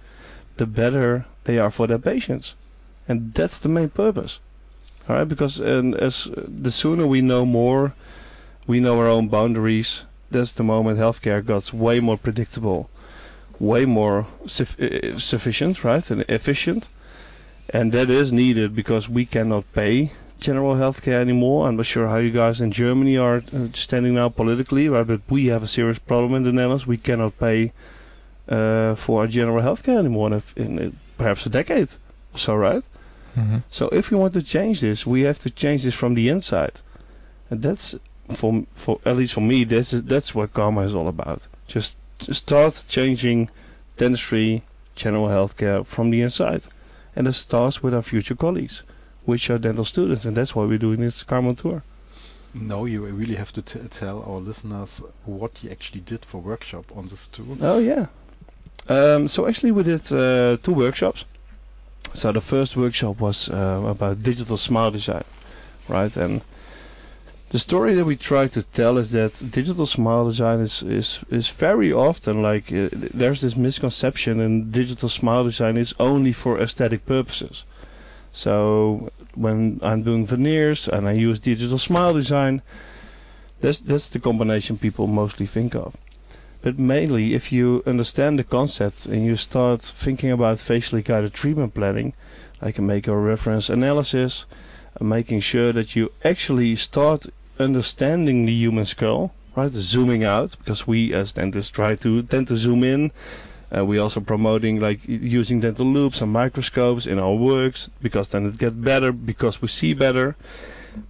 the 0.57 0.65
better 0.65 1.25
they 1.45 1.57
are 1.57 1.71
for 1.71 1.87
their 1.87 1.99
patients. 1.99 2.55
And 3.07 3.33
that's 3.33 3.59
the 3.59 3.69
main 3.69 3.89
purpose. 3.89 4.39
All 5.07 5.15
right, 5.15 5.27
because 5.27 5.59
and 5.59 5.95
as 5.95 6.27
the 6.35 6.71
sooner 6.71 7.07
we 7.07 7.21
know 7.21 7.45
more, 7.45 7.93
we 8.69 8.79
know 8.79 8.99
our 8.99 9.07
own 9.07 9.27
boundaries. 9.29 10.05
That's 10.29 10.51
the 10.51 10.63
moment 10.63 10.99
healthcare 10.99 11.43
gets 11.43 11.73
way 11.73 11.99
more 11.99 12.17
predictable, 12.17 12.87
way 13.59 13.85
more 13.85 14.27
suf- 14.45 14.77
sufficient, 15.17 15.83
right, 15.83 16.11
and 16.11 16.23
efficient. 16.29 16.87
And 17.73 17.91
that 17.93 18.11
is 18.11 18.31
needed 18.31 18.75
because 18.75 19.09
we 19.09 19.25
cannot 19.25 19.63
pay 19.73 20.11
general 20.39 20.75
healthcare 20.75 21.19
anymore. 21.19 21.67
I'm 21.67 21.77
not 21.77 21.87
sure 21.87 22.07
how 22.07 22.17
you 22.17 22.29
guys 22.29 22.61
in 22.61 22.71
Germany 22.71 23.17
are 23.17 23.37
uh, 23.37 23.67
standing 23.73 24.13
now 24.13 24.29
politically, 24.29 24.87
right? 24.87 25.07
But 25.07 25.21
we 25.29 25.47
have 25.47 25.63
a 25.63 25.67
serious 25.67 25.97
problem 25.97 26.35
in 26.35 26.43
the 26.43 26.51
Netherlands. 26.51 26.85
We 26.85 26.97
cannot 26.97 27.39
pay 27.39 27.73
uh, 28.47 28.93
for 28.93 29.21
our 29.21 29.27
general 29.27 29.63
healthcare 29.63 29.97
anymore 29.97 30.31
in, 30.31 30.43
in, 30.55 30.79
in 30.79 30.99
perhaps 31.17 31.43
a 31.47 31.49
decade. 31.49 31.89
So 32.35 32.55
right. 32.55 32.83
Mm-hmm. 33.35 33.57
So 33.71 33.89
if 33.89 34.11
we 34.11 34.17
want 34.17 34.33
to 34.33 34.43
change 34.43 34.79
this, 34.79 35.07
we 35.07 35.21
have 35.21 35.39
to 35.39 35.49
change 35.49 35.81
this 35.81 35.95
from 35.95 36.13
the 36.13 36.29
inside, 36.29 36.81
and 37.49 37.63
that's 37.63 37.95
for 38.33 38.65
for 38.75 38.99
at 39.05 39.17
least 39.17 39.33
for 39.33 39.41
me, 39.41 39.63
that's 39.63 39.91
that's 39.91 40.35
what 40.35 40.53
karma 40.53 40.81
is 40.81 40.95
all 40.95 41.07
about. 41.07 41.47
Just, 41.67 41.95
just 42.19 42.41
start 42.43 42.85
changing 42.87 43.49
dentistry, 43.97 44.63
general 44.95 45.27
healthcare 45.27 45.85
from 45.85 46.09
the 46.09 46.21
inside, 46.21 46.61
and 47.15 47.27
it 47.27 47.33
starts 47.33 47.83
with 47.83 47.93
our 47.93 48.01
future 48.01 48.35
colleagues 48.35 48.83
which 49.29 49.49
are 49.49 49.59
dental 49.59 49.85
students, 49.85 50.25
and 50.25 50.35
that's 50.35 50.55
why 50.55 50.65
we're 50.65 50.77
doing 50.77 50.99
this 51.01 51.23
Karma 51.23 51.53
tour. 51.53 51.83
No, 52.53 52.85
you 52.85 53.05
really 53.05 53.35
have 53.35 53.51
to 53.53 53.61
tell 53.61 54.23
our 54.23 54.39
listeners 54.39 55.03
what 55.25 55.63
you 55.63 55.69
actually 55.69 56.01
did 56.01 56.25
for 56.25 56.41
workshop 56.41 56.85
on 56.95 57.07
this 57.07 57.27
tour. 57.27 57.57
Oh 57.61 57.77
yeah. 57.77 58.07
Um, 58.87 59.27
so 59.27 59.47
actually 59.47 59.71
we 59.71 59.83
did 59.83 60.11
uh, 60.11 60.57
two 60.63 60.73
workshops. 60.73 61.25
So 62.15 62.31
the 62.31 62.41
first 62.41 62.75
workshop 62.75 63.19
was 63.19 63.49
uh, 63.49 63.83
about 63.85 64.23
digital 64.23 64.57
smile 64.57 64.89
design, 64.89 65.25
right? 65.87 66.15
And 66.17 66.41
the 67.51 67.57
story 67.59 67.95
that 67.95 68.05
we 68.05 68.15
try 68.15 68.45
to 68.45 68.61
tell 68.61 68.99
is 68.99 69.09
that 69.11 69.51
digital 69.51 69.87
smile 69.87 70.25
design 70.25 70.59
is 70.59 70.83
is, 70.83 71.19
is 71.31 71.49
very 71.49 71.91
often 71.91 72.43
like 72.43 72.71
uh, 72.71 72.89
there's 72.93 73.41
this 73.41 73.55
misconception 73.55 74.39
and 74.39 74.71
digital 74.71 75.09
smile 75.09 75.43
design 75.43 75.75
is 75.75 75.95
only 75.99 76.31
for 76.31 76.59
aesthetic 76.59 77.07
purposes. 77.07 77.65
So 78.33 79.11
when 79.33 79.79
I'm 79.81 80.03
doing 80.03 80.27
veneers 80.27 80.87
and 80.87 81.07
I 81.07 81.13
use 81.13 81.39
digital 81.39 81.79
smile 81.79 82.13
design, 82.13 82.61
that's 83.61 83.79
that's 83.79 84.09
the 84.09 84.19
combination 84.19 84.77
people 84.77 85.07
mostly 85.07 85.47
think 85.47 85.73
of. 85.73 85.97
But 86.61 86.77
mainly, 86.77 87.33
if 87.33 87.51
you 87.51 87.81
understand 87.87 88.37
the 88.37 88.43
concept 88.43 89.07
and 89.07 89.25
you 89.25 89.35
start 89.35 89.81
thinking 89.81 90.29
about 90.29 90.59
facially 90.59 91.01
guided 91.01 91.33
treatment 91.33 91.73
planning, 91.73 92.13
I 92.61 92.71
can 92.71 92.85
make 92.85 93.07
a 93.07 93.15
reference 93.17 93.69
analysis, 93.69 94.45
making 95.01 95.39
sure 95.39 95.73
that 95.73 95.95
you 95.95 96.11
actually 96.23 96.75
start 96.75 97.25
understanding 97.59 98.45
the 98.45 98.53
human 98.53 98.85
skull, 98.85 99.33
right? 99.55 99.71
Zooming 99.71 100.23
out, 100.23 100.55
because 100.57 100.87
we 100.87 101.13
as 101.13 101.33
dentists 101.33 101.71
try 101.71 101.95
to 101.95 102.23
tend 102.23 102.47
to 102.47 102.57
zoom 102.57 102.83
in 102.83 103.11
uh, 103.75 103.85
we 103.85 103.99
also 103.99 104.19
promoting 104.19 104.79
like 104.79 104.99
using 105.07 105.59
dental 105.59 105.85
loupes 105.85 106.21
and 106.21 106.31
microscopes 106.31 107.05
in 107.05 107.19
our 107.19 107.35
works 107.35 107.89
because 108.01 108.29
then 108.29 108.47
it 108.47 108.57
gets 108.57 108.73
better 108.75 109.11
because 109.11 109.61
we 109.61 109.67
see 109.67 109.93
better. 109.93 110.35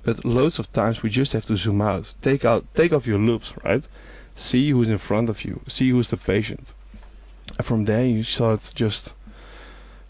But 0.04 0.26
loads 0.26 0.60
of 0.60 0.72
times 0.74 1.02
we 1.02 1.10
just 1.10 1.32
have 1.32 1.46
to 1.46 1.56
zoom 1.56 1.82
out, 1.82 2.14
take 2.22 2.44
out, 2.44 2.66
take 2.76 2.92
off 2.92 3.08
your 3.08 3.18
loupes, 3.18 3.54
right? 3.64 3.88
See 4.36 4.72
who's 4.72 4.90
in 4.90 4.98
front 4.98 5.30
of 5.30 5.46
you, 5.46 5.62
see 5.68 5.90
who's 5.90 6.10
the 6.10 6.18
patient. 6.18 6.74
And 7.58 7.66
from 7.66 7.86
there 7.86 8.06
you 8.06 8.24
start 8.24 8.72
just 8.76 9.14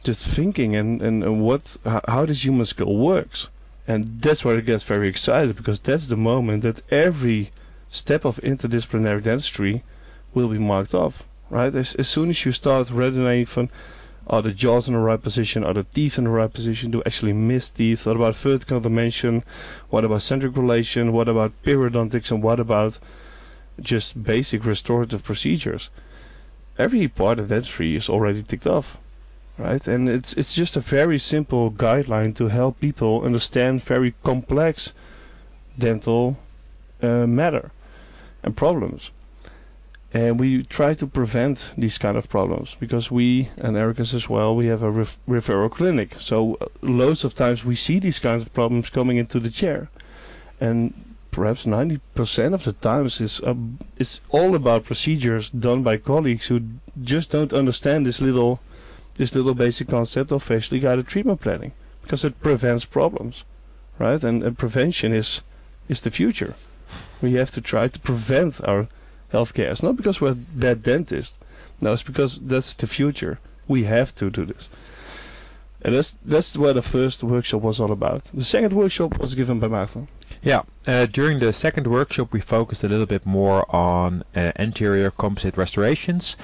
just 0.04 0.26
thinking 0.26 0.76
and, 0.76 1.02
and, 1.02 1.42
what 1.42 1.78
how 1.86 2.26
this 2.26 2.44
human 2.44 2.66
skull 2.66 2.98
works. 2.98 3.50
And 3.90 4.22
that's 4.22 4.46
where 4.46 4.56
it 4.60 4.68
gets 4.68 4.84
very 4.84 5.10
excited 5.10 5.56
because 5.56 5.80
that's 5.80 6.06
the 6.06 6.16
moment 6.16 6.62
that 6.62 6.84
every 6.92 7.50
step 7.90 8.24
of 8.24 8.40
interdisciplinary 8.42 9.24
dentistry 9.24 9.82
will 10.32 10.48
be 10.48 10.60
marked 10.60 10.94
off. 10.94 11.24
Right? 11.50 11.74
As, 11.74 11.96
as 11.96 12.08
soon 12.08 12.30
as 12.30 12.46
you 12.46 12.52
start 12.52 12.92
resonating 12.92 13.72
are 14.28 14.44
the 14.44 14.52
jaws 14.52 14.88
in 14.88 14.94
the 14.94 15.00
right 15.00 15.20
position, 15.20 15.64
are 15.64 15.74
the 15.74 15.86
teeth 15.86 16.20
in 16.20 16.26
the 16.26 16.30
right 16.30 16.54
position, 16.54 16.92
do 16.92 17.02
actually 17.04 17.34
miss 17.34 17.68
teeth, 17.72 18.06
what 18.06 18.16
about 18.16 18.36
vertical 18.36 18.80
dimension, 18.80 19.44
what 19.90 20.06
about 20.06 20.22
centric 20.22 20.56
relation, 20.56 21.12
what 21.12 21.28
about 21.28 21.52
periodontics, 21.64 22.30
and 22.30 22.44
what 22.44 22.60
about 22.60 23.00
just 23.82 24.24
basic 24.24 24.66
restorative 24.66 25.24
procedures. 25.24 25.90
Every 26.78 27.08
part 27.08 27.40
of 27.40 27.50
dentistry 27.50 27.96
is 27.96 28.08
already 28.08 28.44
ticked 28.44 28.68
off 28.68 29.00
right? 29.60 29.86
And 29.88 30.08
it's 30.08 30.34
it's 30.34 30.54
just 30.54 30.78
a 30.78 30.80
very 30.80 31.20
simple 31.20 31.70
guideline 31.70 32.34
to 32.36 32.48
help 32.48 32.80
people 32.80 33.24
understand 33.26 33.84
very 33.84 34.14
complex 34.24 34.94
dental 35.78 36.38
uh, 37.02 37.28
matter 37.28 37.72
and 38.42 38.56
problems. 38.56 39.12
And 40.14 40.40
we 40.40 40.64
try 40.64 40.96
to 40.96 41.06
prevent 41.06 41.74
these 41.78 42.00
kind 42.00 42.18
of 42.18 42.30
problems 42.30 42.76
because 42.80 43.12
we 43.12 43.50
and 43.58 43.76
Ericus 43.76 44.14
as 44.14 44.28
well 44.30 44.56
we 44.56 44.68
have 44.68 44.82
a 44.82 44.90
ref- 44.90 45.20
referral 45.28 45.70
clinic. 45.70 46.16
So 46.18 46.58
uh, 46.62 46.66
loads 46.82 47.24
of 47.26 47.36
times 47.36 47.66
we 47.66 47.76
see 47.76 48.00
these 48.00 48.20
kinds 48.20 48.42
of 48.42 48.54
problems 48.54 48.90
coming 48.90 49.18
into 49.18 49.40
the 49.40 49.52
chair, 49.52 49.90
and 50.60 50.94
perhaps 51.32 51.66
90% 51.66 52.54
of 52.54 52.64
the 52.64 52.74
times 52.74 53.22
is 53.22 53.42
uh, 53.42 53.54
is 53.98 54.22
all 54.30 54.56
about 54.56 54.86
procedures 54.86 55.50
done 55.52 55.84
by 55.84 55.98
colleagues 55.98 56.48
who 56.48 56.62
just 57.04 57.30
don't 57.30 57.54
understand 57.54 58.06
this 58.06 58.22
little 58.22 58.60
this 59.20 59.36
little 59.36 59.54
basic 59.54 59.90
concept 59.90 60.32
of 60.32 60.42
facially 60.42 60.80
guided 60.80 61.06
treatment 61.06 61.42
planning 61.42 61.74
because 62.02 62.24
it 62.24 62.42
prevents 62.42 62.86
problems, 62.86 63.44
right? 64.00 64.24
And, 64.24 64.42
and 64.42 64.58
prevention 64.58 65.12
is 65.12 65.42
is 65.90 66.00
the 66.00 66.10
future. 66.10 66.56
We 67.22 67.34
have 67.34 67.52
to 67.52 67.62
try 67.62 67.90
to 67.90 68.00
prevent 68.00 68.64
our 68.64 68.88
healthcare. 69.34 69.72
It's 69.72 69.84
not 69.84 69.98
because 69.98 70.22
we're 70.22 70.36
bad 70.36 70.84
dentists. 70.84 71.38
No, 71.82 71.92
it's 71.92 72.02
because 72.02 72.40
that's 72.40 72.74
the 72.76 72.88
future. 72.88 73.40
We 73.68 73.84
have 73.84 74.16
to 74.16 74.30
do 74.30 74.46
this. 74.46 74.70
And 75.82 75.96
that's 75.96 76.16
that's 76.24 76.56
what 76.56 76.76
the 76.76 76.82
first 76.82 77.22
workshop 77.22 77.62
was 77.62 77.82
all 77.82 77.92
about. 77.92 78.24
The 78.34 78.46
second 78.46 78.72
workshop 78.72 79.20
was 79.20 79.36
given 79.36 79.60
by 79.60 79.68
Maarten. 79.68 80.08
Yeah, 80.42 80.62
uh, 80.88 81.06
during 81.06 81.40
the 81.40 81.52
second 81.52 81.86
workshop 81.88 82.32
we 82.32 82.40
focused 82.40 82.84
a 82.84 82.88
little 82.88 83.06
bit 83.06 83.26
more 83.26 83.66
on 83.76 84.24
uh, 84.34 84.54
anterior 84.58 85.12
composite 85.12 85.58
restorations 85.58 86.38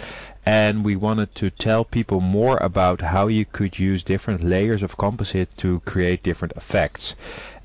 and 0.45 0.83
we 0.83 0.95
wanted 0.95 1.33
to 1.35 1.49
tell 1.49 1.85
people 1.85 2.19
more 2.19 2.57
about 2.57 3.01
how 3.01 3.27
you 3.27 3.45
could 3.45 3.79
use 3.79 4.03
different 4.03 4.43
layers 4.43 4.83
of 4.83 4.97
composite 4.97 5.57
to 5.57 5.79
create 5.81 6.23
different 6.23 6.53
effects. 6.55 7.15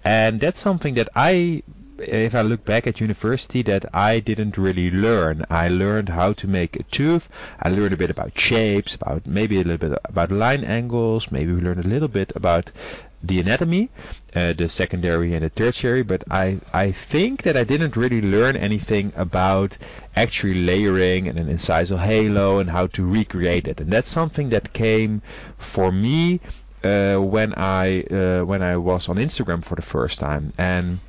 And 0.05 0.41
that's 0.41 0.61
something 0.61 0.95
that 0.95 1.09
I 1.15 1.63
if 1.99 2.35
I 2.35 2.41
look 2.41 2.65
back 2.65 2.87
at 2.87 3.01
university 3.01 3.61
that 3.63 3.85
I 3.95 4.21
didn't 4.21 4.57
really 4.57 4.91
learn. 4.91 5.45
I 5.51 5.69
learned 5.69 6.09
how 6.09 6.33
to 6.33 6.49
make 6.49 6.77
a 6.77 6.83
tooth. 6.85 7.29
I 7.61 7.69
learned 7.69 7.93
a 7.93 7.99
bit 7.99 8.09
about 8.09 8.39
shapes, 8.39 8.95
about 8.95 9.27
maybe 9.27 9.57
a 9.57 9.65
little 9.65 9.91
bit 9.91 9.99
about 10.05 10.31
line 10.31 10.65
angles. 10.65 11.31
Maybe 11.31 11.53
we 11.53 11.61
learned 11.61 11.85
a 11.85 11.89
little 11.89 12.09
bit 12.09 12.33
about 12.35 12.71
the 13.23 13.41
anatomy, 13.41 13.91
uh, 14.35 14.53
the 14.55 14.69
secondary 14.69 15.35
and 15.35 15.45
the 15.45 15.51
tertiary, 15.51 16.03
but 16.03 16.25
I, 16.31 16.59
I 16.73 16.93
think 16.93 17.43
that 17.43 17.57
I 17.57 17.65
didn't 17.65 17.97
really 17.97 18.23
learn 18.23 18.57
anything 18.57 19.13
about 19.17 19.77
actually 20.17 20.55
layering 20.55 21.29
and 21.29 21.39
an 21.39 21.49
incisal 21.49 21.99
halo 21.99 22.59
and 22.59 22.71
how 22.71 22.87
to 22.89 23.05
recreate 23.05 23.69
it. 23.69 23.81
And 23.81 23.91
that's 23.93 24.09
something 24.09 24.51
that 24.51 24.73
came 24.73 25.23
for 25.59 25.93
me 25.93 26.41
uh, 26.83 27.17
when 27.19 27.55
I 27.55 28.01
uh, 28.01 28.45
when 28.45 28.63
I 28.63 28.77
was 28.79 29.09
on 29.09 29.17
Instagram 29.17 29.63
for 29.63 29.75
the 29.75 29.83
first 29.83 30.19
time. 30.19 30.53
And 30.57 31.01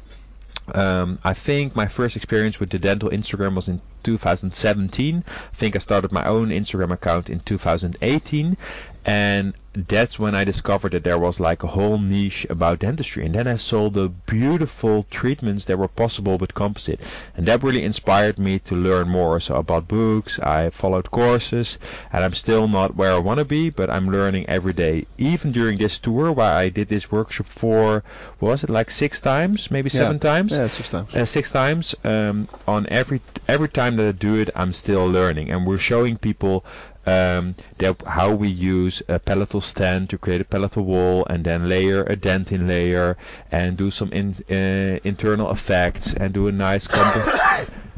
um, 0.74 1.20
I 1.24 1.34
think 1.34 1.76
my 1.76 1.88
first 1.88 2.16
experience 2.16 2.60
with 2.60 2.70
the 2.70 2.80
dental 2.80 3.10
Instagram 3.10 3.56
was 3.56 3.68
in 3.68 3.82
2017. 4.04 5.24
I 5.28 5.56
think 5.56 5.76
I 5.76 5.80
started 5.80 6.12
my 6.12 6.26
own 6.26 6.50
Instagram 6.50 6.92
account 6.92 7.30
in 7.30 7.40
2018, 7.40 8.58
and 9.06 9.54
that's 9.74 10.20
when 10.20 10.36
I 10.36 10.44
discovered 10.44 10.92
that 10.92 11.06
there 11.06 11.18
was 11.18 11.40
like 11.40 11.64
a 11.64 11.68
whole 11.68 11.98
niche 11.98 12.46
about 12.50 12.80
dentistry. 12.80 13.26
And 13.26 13.34
then 13.34 13.48
I 13.48 13.56
saw 13.56 13.90
the 13.90 14.10
beautiful 14.10 15.04
treatments 15.10 15.64
that 15.66 15.78
were 15.78 15.88
possible 15.88 16.38
with 16.38 16.54
composite. 16.54 17.00
And 17.38 17.48
that 17.48 17.64
really 17.64 17.84
inspired 17.84 18.38
me 18.38 18.60
to 18.60 18.76
learn 18.76 19.08
more. 19.08 19.40
So 19.40 19.58
I 19.58 19.62
bought 19.62 19.88
books, 19.88 20.40
I 20.40 20.72
followed 20.72 21.10
courses, 21.10 21.78
and 22.12 22.24
I'm 22.24 22.34
still 22.34 22.68
not 22.68 22.96
where 22.96 23.14
I 23.14 23.18
want 23.20 23.38
to 23.38 23.46
be, 23.46 23.70
but 23.70 23.90
I'm 23.90 24.12
learning 24.12 24.50
every 24.50 24.74
day. 24.74 25.06
Even 25.18 25.54
during 25.54 25.78
this 25.78 25.98
tour 26.00 26.32
where 26.34 26.52
I 26.52 26.68
did 26.68 26.90
this 26.90 27.12
workshop 27.12 27.48
for, 27.48 28.04
was 28.42 28.64
it 28.64 28.70
like 28.70 28.92
six 28.92 29.22
times, 29.22 29.72
maybe 29.72 29.90
seven 29.90 30.18
yeah. 30.18 30.32
times? 30.32 30.52
Yeah, 30.52 30.68
six 30.68 30.90
times. 30.90 31.16
Uh, 31.16 31.26
six 31.26 31.52
times. 31.52 31.96
Um, 32.04 32.50
on 32.68 32.88
every 32.90 33.22
every 33.48 33.70
time 33.70 33.91
that 33.98 34.08
I 34.08 34.12
do 34.12 34.36
it, 34.36 34.50
I'm 34.56 34.74
still 34.74 35.06
learning. 35.08 35.50
And 35.52 35.66
we're 35.66 35.78
showing 35.78 36.18
people 36.18 36.66
um, 37.06 37.56
that 37.78 38.02
how 38.04 38.34
we 38.34 38.48
use 38.48 39.02
a 39.08 39.20
palatal 39.20 39.62
stand 39.62 40.10
to 40.12 40.18
create 40.18 40.42
a 40.42 40.46
palatal 40.46 40.84
wall 40.84 41.26
and 41.30 41.44
then 41.44 41.68
layer 41.68 42.04
a 42.04 42.16
dentin 42.16 42.68
layer 42.68 43.18
and 43.52 43.78
do 43.78 43.90
some 43.92 44.12
in, 44.12 44.36
uh, 44.50 45.00
internal 45.04 45.52
effects 45.52 46.14
and 46.14 46.34
do 46.34 46.48
a 46.48 46.52
nice 46.52 46.88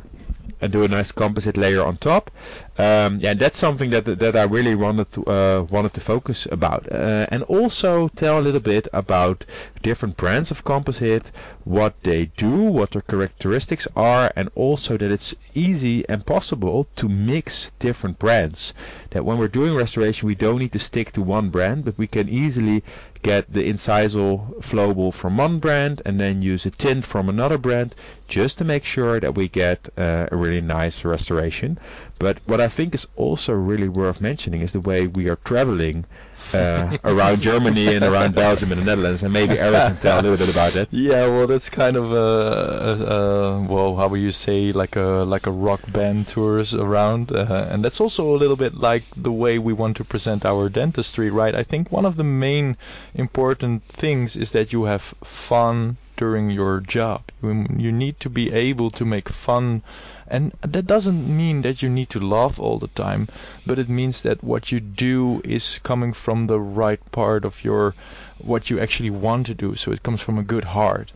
and 0.63 0.71
do 0.71 0.83
a 0.85 0.87
nice 0.87 1.11
composite 1.11 1.57
layer 1.57 1.83
on 1.83 1.97
top. 1.97 2.31
Um, 2.77 3.19
yeah, 3.19 3.33
that's 3.33 3.59
something 3.59 3.89
that 3.89 4.05
that 4.05 4.35
I 4.37 4.43
really 4.43 4.75
wanted 4.75 5.11
to 5.11 5.25
uh, 5.25 5.61
wanted 5.69 5.93
to 5.95 5.99
focus 5.99 6.47
about, 6.49 6.89
uh, 6.89 7.27
and 7.29 7.43
also 7.43 8.07
tell 8.07 8.39
a 8.39 8.45
little 8.47 8.61
bit 8.61 8.87
about 8.93 9.43
different 9.81 10.15
brands 10.15 10.51
of 10.51 10.63
composite, 10.63 11.31
what 11.65 12.01
they 12.03 12.31
do, 12.37 12.55
what 12.77 12.91
their 12.91 13.01
characteristics 13.01 13.89
are, 13.93 14.31
and 14.37 14.49
also 14.55 14.97
that 14.97 15.11
it's 15.11 15.35
easy 15.53 16.07
and 16.07 16.25
possible 16.25 16.87
to 16.95 17.09
mix 17.09 17.71
different 17.79 18.17
brands. 18.17 18.73
That 19.09 19.25
when 19.25 19.37
we're 19.37 19.49
doing 19.49 19.75
restoration, 19.75 20.27
we 20.27 20.35
don't 20.35 20.59
need 20.59 20.71
to 20.71 20.79
stick 20.79 21.11
to 21.11 21.21
one 21.21 21.49
brand, 21.49 21.83
but 21.83 21.97
we 21.97 22.07
can 22.07 22.29
easily 22.29 22.83
get 23.23 23.51
the 23.51 23.67
incisal 23.67 24.53
flowable 24.61 25.13
from 25.13 25.37
one 25.37 25.57
brand 25.57 26.01
and 26.05 26.19
then 26.19 26.41
use 26.41 26.65
a 26.65 26.69
tint 26.69 27.05
from 27.05 27.29
another 27.29 27.57
brand 27.57 27.95
just 28.27 28.57
to 28.57 28.65
make 28.65 28.83
sure 28.83 29.19
that 29.19 29.33
we 29.33 29.47
get 29.47 29.89
uh, 29.97 30.27
a 30.31 30.35
really 30.35 30.61
nice 30.61 31.05
restoration. 31.05 31.79
But 32.19 32.39
what 32.45 32.59
I 32.59 32.67
think 32.67 32.93
is 32.93 33.07
also 33.15 33.53
really 33.53 33.87
worth 33.87 34.19
mentioning 34.19 34.61
is 34.61 34.73
the 34.73 34.79
way 34.79 35.07
we 35.07 35.29
are 35.29 35.37
traveling 35.37 36.05
uh, 36.51 36.97
around 37.03 37.41
Germany 37.41 37.95
and 37.95 38.03
around 38.03 38.35
Belgium 38.35 38.71
and 38.71 38.81
the 38.81 38.85
Netherlands, 38.85 39.23
and 39.23 39.31
maybe 39.31 39.57
Eric 39.57 39.73
can 39.73 39.97
tell 39.97 40.19
a 40.19 40.21
little 40.21 40.37
bit 40.37 40.49
about 40.49 40.73
that. 40.73 40.91
Yeah, 40.91 41.27
well, 41.27 41.47
that's 41.47 41.69
kind 41.69 41.95
of 41.95 42.11
a, 42.11 42.15
a, 42.15 43.05
a 43.05 43.61
well, 43.61 43.95
how 43.95 44.07
would 44.07 44.21
you 44.21 44.31
say, 44.31 44.71
like 44.71 44.95
a 44.95 45.23
like 45.25 45.47
a 45.47 45.51
rock 45.51 45.81
band 45.91 46.27
tours 46.27 46.73
around, 46.73 47.31
uh, 47.31 47.67
and 47.69 47.83
that's 47.83 48.01
also 48.01 48.35
a 48.35 48.37
little 48.37 48.57
bit 48.57 48.75
like 48.75 49.03
the 49.15 49.31
way 49.31 49.57
we 49.59 49.73
want 49.73 49.97
to 49.97 50.03
present 50.03 50.45
our 50.45 50.69
dentistry, 50.69 51.29
right? 51.29 51.55
I 51.55 51.63
think 51.63 51.91
one 51.91 52.05
of 52.05 52.17
the 52.17 52.23
main 52.23 52.77
important 53.13 53.83
things 53.85 54.35
is 54.35 54.51
that 54.51 54.73
you 54.73 54.83
have 54.85 55.01
fun 55.23 55.97
during 56.23 56.49
your 56.49 56.79
job. 56.79 57.21
You, 57.41 57.91
need 57.91 58.17
to 58.21 58.29
be 58.29 58.45
able 58.53 58.89
to 58.91 59.03
make 59.03 59.27
fun 59.27 59.81
and 60.27 60.53
that 60.61 60.87
doesn't 60.87 61.27
mean 61.41 61.63
that 61.63 61.81
you 61.81 61.89
need 61.89 62.09
to 62.11 62.19
laugh 62.35 62.57
all 62.57 62.79
the 62.79 62.93
time, 63.05 63.27
but 63.67 63.77
it 63.77 63.89
means 63.89 64.21
that 64.21 64.43
what 64.43 64.71
you 64.71 64.79
do 64.79 65.41
is 65.43 65.79
coming 65.83 66.13
from 66.13 66.47
the 66.47 66.59
right 66.59 67.03
part 67.11 67.43
of 67.43 67.63
your 67.63 67.93
what 68.37 68.69
you 68.69 68.79
actually 68.79 69.09
want 69.09 69.47
to 69.47 69.53
do. 69.53 69.75
So 69.75 69.91
it 69.91 70.01
comes 70.01 70.21
from 70.21 70.37
a 70.37 70.49
good 70.53 70.63
heart. 70.63 71.11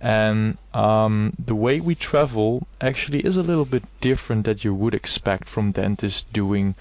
And 0.00 0.56
um, 0.72 1.34
the 1.38 1.54
way 1.54 1.80
we 1.80 1.94
travel 1.94 2.66
actually 2.80 3.20
is 3.20 3.36
a 3.36 3.48
little 3.50 3.66
bit 3.66 3.84
different 4.00 4.46
that 4.46 4.64
you 4.64 4.72
would 4.74 4.94
expect 4.94 5.48
from 5.48 5.72
dentists 5.72 6.24
doing 6.32 6.74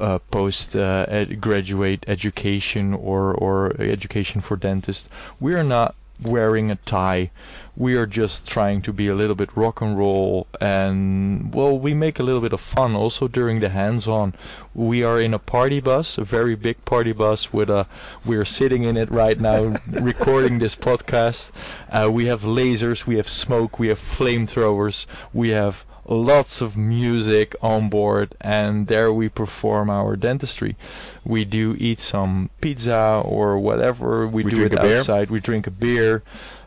uh, 0.00 0.18
post 0.30 0.76
uh, 0.76 1.04
ed- 1.08 1.40
graduate 1.40 2.04
education 2.06 2.94
or 2.94 3.34
or 3.34 3.80
education 3.80 4.40
for 4.40 4.56
dentists. 4.56 5.08
We 5.40 5.54
are 5.54 5.68
not 5.76 5.94
wearing 6.22 6.70
a 6.70 6.76
tie. 6.76 7.30
We 7.76 7.94
are 7.94 8.06
just 8.06 8.46
trying 8.46 8.82
to 8.82 8.92
be 8.92 9.08
a 9.08 9.14
little 9.14 9.36
bit 9.36 9.56
rock 9.56 9.80
and 9.80 9.96
roll 9.96 10.48
and 10.60 11.54
well 11.54 11.78
we 11.78 11.94
make 11.94 12.18
a 12.18 12.22
little 12.24 12.40
bit 12.40 12.52
of 12.52 12.60
fun 12.60 12.96
also 12.96 13.28
during 13.28 13.60
the 13.60 13.68
hands-on. 13.68 14.34
We 14.74 15.04
are 15.04 15.20
in 15.20 15.34
a 15.34 15.38
party 15.38 15.80
bus, 15.80 16.18
a 16.18 16.24
very 16.24 16.56
big 16.56 16.84
party 16.84 17.12
bus 17.12 17.52
with 17.52 17.70
a 17.70 17.86
we're 18.24 18.44
sitting 18.44 18.84
in 18.84 18.96
it 18.96 19.10
right 19.10 19.38
now 19.38 19.76
recording 20.00 20.58
this 20.58 20.74
podcast. 20.74 21.52
Uh, 21.88 22.10
we 22.10 22.26
have 22.26 22.42
lasers, 22.42 23.06
we 23.06 23.16
have 23.16 23.28
smoke, 23.28 23.78
we 23.78 23.88
have 23.88 24.00
flamethrowers, 24.00 25.06
we 25.32 25.50
have 25.50 25.84
lots 26.08 26.60
of 26.60 26.76
music 26.76 27.54
on 27.62 27.88
board 27.88 28.34
and 28.40 28.86
there 28.86 29.12
we 29.12 29.28
perform 29.28 29.90
our 29.90 30.16
dentistry. 30.16 30.76
We 31.24 31.44
do 31.44 31.76
eat 31.78 32.00
some 32.00 32.50
pizza 32.60 33.22
or 33.24 33.58
whatever. 33.58 34.26
We, 34.26 34.42
We 34.44 34.50
do 34.50 34.64
it 34.64 34.72
a 34.74 34.80
beer. 34.80 34.98
outside. 34.98 35.30
We 35.30 35.40
drink 35.40 35.66
a 35.66 35.70
beer 35.70 36.22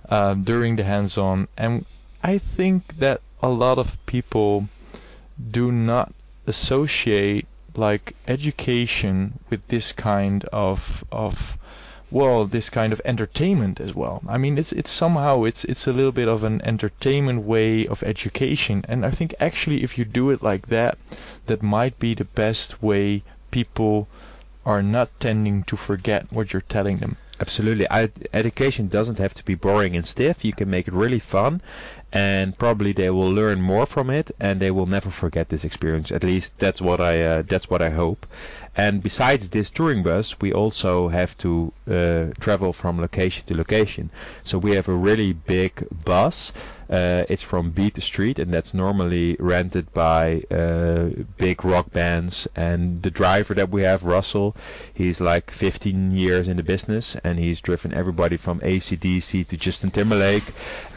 um, 0.10 0.44
during 0.44 0.76
the 0.76 0.84
hands-on 0.84 1.48
and 1.58 1.86
I 2.24 2.38
think 2.38 2.98
that 3.00 3.22
a 3.42 3.50
lot 3.50 3.80
of 3.80 3.98
people 4.06 4.68
do 5.52 5.72
not 5.72 6.14
associate 6.46 7.48
like 7.76 8.16
education 8.28 9.40
with 9.50 9.66
this 9.70 9.92
kind 9.92 10.44
of 10.46 11.04
of 11.12 11.58
well 12.12 12.46
this 12.46 12.70
kind 12.70 12.94
of 12.94 13.02
entertainment 13.06 13.80
as 13.80 13.96
well 13.96 14.22
i 14.28 14.38
mean 14.38 14.58
it's 14.58 14.72
it's 14.74 14.92
somehow 14.92 15.44
it's 15.44 15.64
it's 15.64 15.88
a 15.88 15.94
little 15.94 16.12
bit 16.12 16.28
of 16.28 16.44
an 16.44 16.62
entertainment 16.64 17.42
way 17.42 17.88
of 17.88 18.04
education 18.04 18.86
and 18.88 19.06
i 19.06 19.10
think 19.10 19.34
actually 19.40 19.82
if 19.82 19.98
you 19.98 20.06
do 20.06 20.30
it 20.30 20.44
like 20.44 20.68
that 20.68 20.98
that 21.48 21.64
might 21.64 21.98
be 21.98 22.14
the 22.14 22.26
best 22.26 22.84
way 22.84 23.24
people 23.50 24.08
are 24.66 24.84
not 24.84 25.10
tending 25.20 25.64
to 25.64 25.76
forget 25.76 26.32
what 26.32 26.54
you're 26.54 26.62
telling 26.62 26.98
them 26.98 27.18
Absolutely. 27.42 27.90
I, 27.90 28.12
education 28.34 28.88
doesn't 28.88 29.18
have 29.18 29.34
to 29.34 29.44
be 29.44 29.56
boring 29.56 29.96
and 29.96 30.06
stiff. 30.06 30.46
You 30.46 30.54
can 30.54 30.70
make 30.70 30.88
it 30.88 30.94
really 30.94 31.18
fun, 31.18 31.62
and 32.14 32.56
probably 32.56 32.92
they 32.92 33.10
will 33.10 33.32
learn 33.32 33.60
more 33.64 33.88
from 33.88 34.12
it, 34.12 34.30
and 34.40 34.60
they 34.60 34.70
will 34.70 34.86
never 34.86 35.10
forget 35.10 35.50
this 35.50 35.66
experience. 35.66 36.12
At 36.12 36.24
least 36.24 36.60
that's 36.60 36.80
what 36.80 37.02
I 37.02 37.24
uh, 37.24 37.42
that's 37.42 37.68
what 37.68 37.82
I 37.82 37.90
hope. 37.90 38.28
And 38.76 39.04
besides 39.04 39.50
this 39.50 39.70
touring 39.70 40.02
bus, 40.02 40.40
we 40.40 40.54
also 40.54 41.10
have 41.10 41.38
to 41.40 41.74
uh, 41.90 42.26
travel 42.40 42.72
from 42.72 43.02
location 43.02 43.46
to 43.48 43.56
location. 43.56 44.10
So 44.44 44.58
we 44.58 44.72
have 44.72 44.88
a 44.88 44.94
really 44.94 45.34
big 45.34 45.86
bus 46.06 46.54
uh, 46.92 47.24
it's 47.30 47.42
from 47.42 47.72
Beat 47.72 47.94
the 47.94 48.02
Street, 48.02 48.38
and 48.38 48.54
that's 48.54 48.74
normally 48.74 49.38
rented 49.40 49.94
by 49.94 50.44
uh, 50.52 51.10
big 51.38 51.64
rock 51.64 51.92
bands. 51.94 52.50
And 52.54 53.02
the 53.02 53.10
driver 53.10 53.54
that 53.54 53.70
we 53.70 53.84
have, 53.84 54.04
Russell, 54.04 54.58
he's 54.94 55.22
like 55.22 55.52
15 55.52 56.12
years 56.12 56.50
in 56.50 56.58
the 56.58 56.64
business, 56.64 57.16
and 57.24 57.40
he's 57.40 57.62
driven 57.62 57.94
everybody 57.94 58.36
from 58.36 58.60
ACDC 58.60 59.48
to 59.48 59.58
Justin 59.58 59.92
Timberlake. 59.92 60.44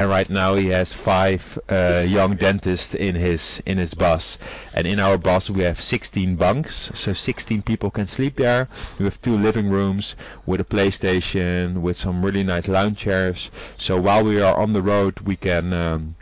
And 0.00 0.10
right 0.10 0.28
now 0.28 0.56
he 0.56 0.68
has 0.70 0.92
five 0.92 1.60
uh, 1.68 2.04
young 2.04 2.34
dentists 2.34 2.94
in 2.94 3.14
his 3.14 3.62
in 3.64 3.78
his 3.78 3.94
bus. 3.94 4.36
And 4.74 4.88
in 4.88 4.98
our 4.98 5.16
bus 5.16 5.48
we 5.48 5.62
have 5.62 5.80
16 5.80 6.34
bunks, 6.34 6.90
so 6.94 7.12
16 7.12 7.62
people 7.64 7.90
can 7.90 8.06
sleep 8.06 8.36
there. 8.36 8.68
We 8.98 9.04
have 9.04 9.20
two 9.20 9.36
living 9.36 9.70
rooms 9.70 10.16
with 10.46 10.60
a 10.60 10.64
PlayStation, 10.64 11.80
with 11.80 11.96
some 11.96 12.24
really 12.24 12.44
nice 12.44 12.68
lounge 12.68 12.98
chairs. 12.98 13.50
So 13.76 14.00
while 14.00 14.24
we 14.24 14.40
are 14.40 14.56
on 14.56 14.72
the 14.72 14.82
road, 14.82 15.20
we 15.20 15.36
can 15.36 15.72
um, 15.72 16.14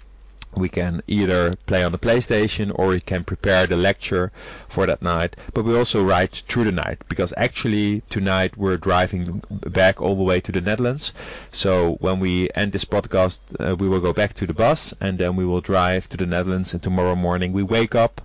we 0.55 0.69
can 0.69 1.03
either 1.07 1.55
play 1.67 1.83
on 1.83 1.93
the 1.93 1.99
PlayStation 1.99 2.71
or 2.75 2.89
we 2.89 3.01
can 3.01 3.25
prepare 3.25 3.67
the 3.67 3.77
lecture 3.77 4.31
for 4.69 4.87
that 4.87 5.01
night. 5.01 5.35
But 5.55 5.65
we 5.65 5.77
also 5.77 6.05
ride 6.05 6.33
through 6.33 6.65
the 6.65 6.73
night 6.73 6.99
because 7.09 7.33
actually 7.37 8.03
tonight 8.11 8.57
we're 8.57 8.77
driving 8.77 9.43
back 9.51 10.03
all 10.03 10.15
the 10.15 10.23
way 10.23 10.41
to 10.41 10.53
the 10.53 10.61
Netherlands. 10.61 11.13
So 11.51 11.93
when 12.01 12.21
we 12.21 12.51
end 12.55 12.73
this 12.73 12.85
podcast, 12.85 13.39
uh, 13.59 13.77
we 13.77 13.89
will 13.89 14.01
go 14.01 14.13
back 14.13 14.35
to 14.35 14.47
the 14.47 14.53
bus 14.55 14.93
and 15.01 15.19
then 15.19 15.37
we 15.37 15.47
will 15.47 15.63
drive 15.63 16.09
to 16.11 16.17
the 16.19 16.27
Netherlands. 16.27 16.75
And 16.75 16.83
tomorrow 16.83 17.15
morning 17.15 17.53
we 17.53 17.63
wake 17.63 17.95
up 17.95 18.21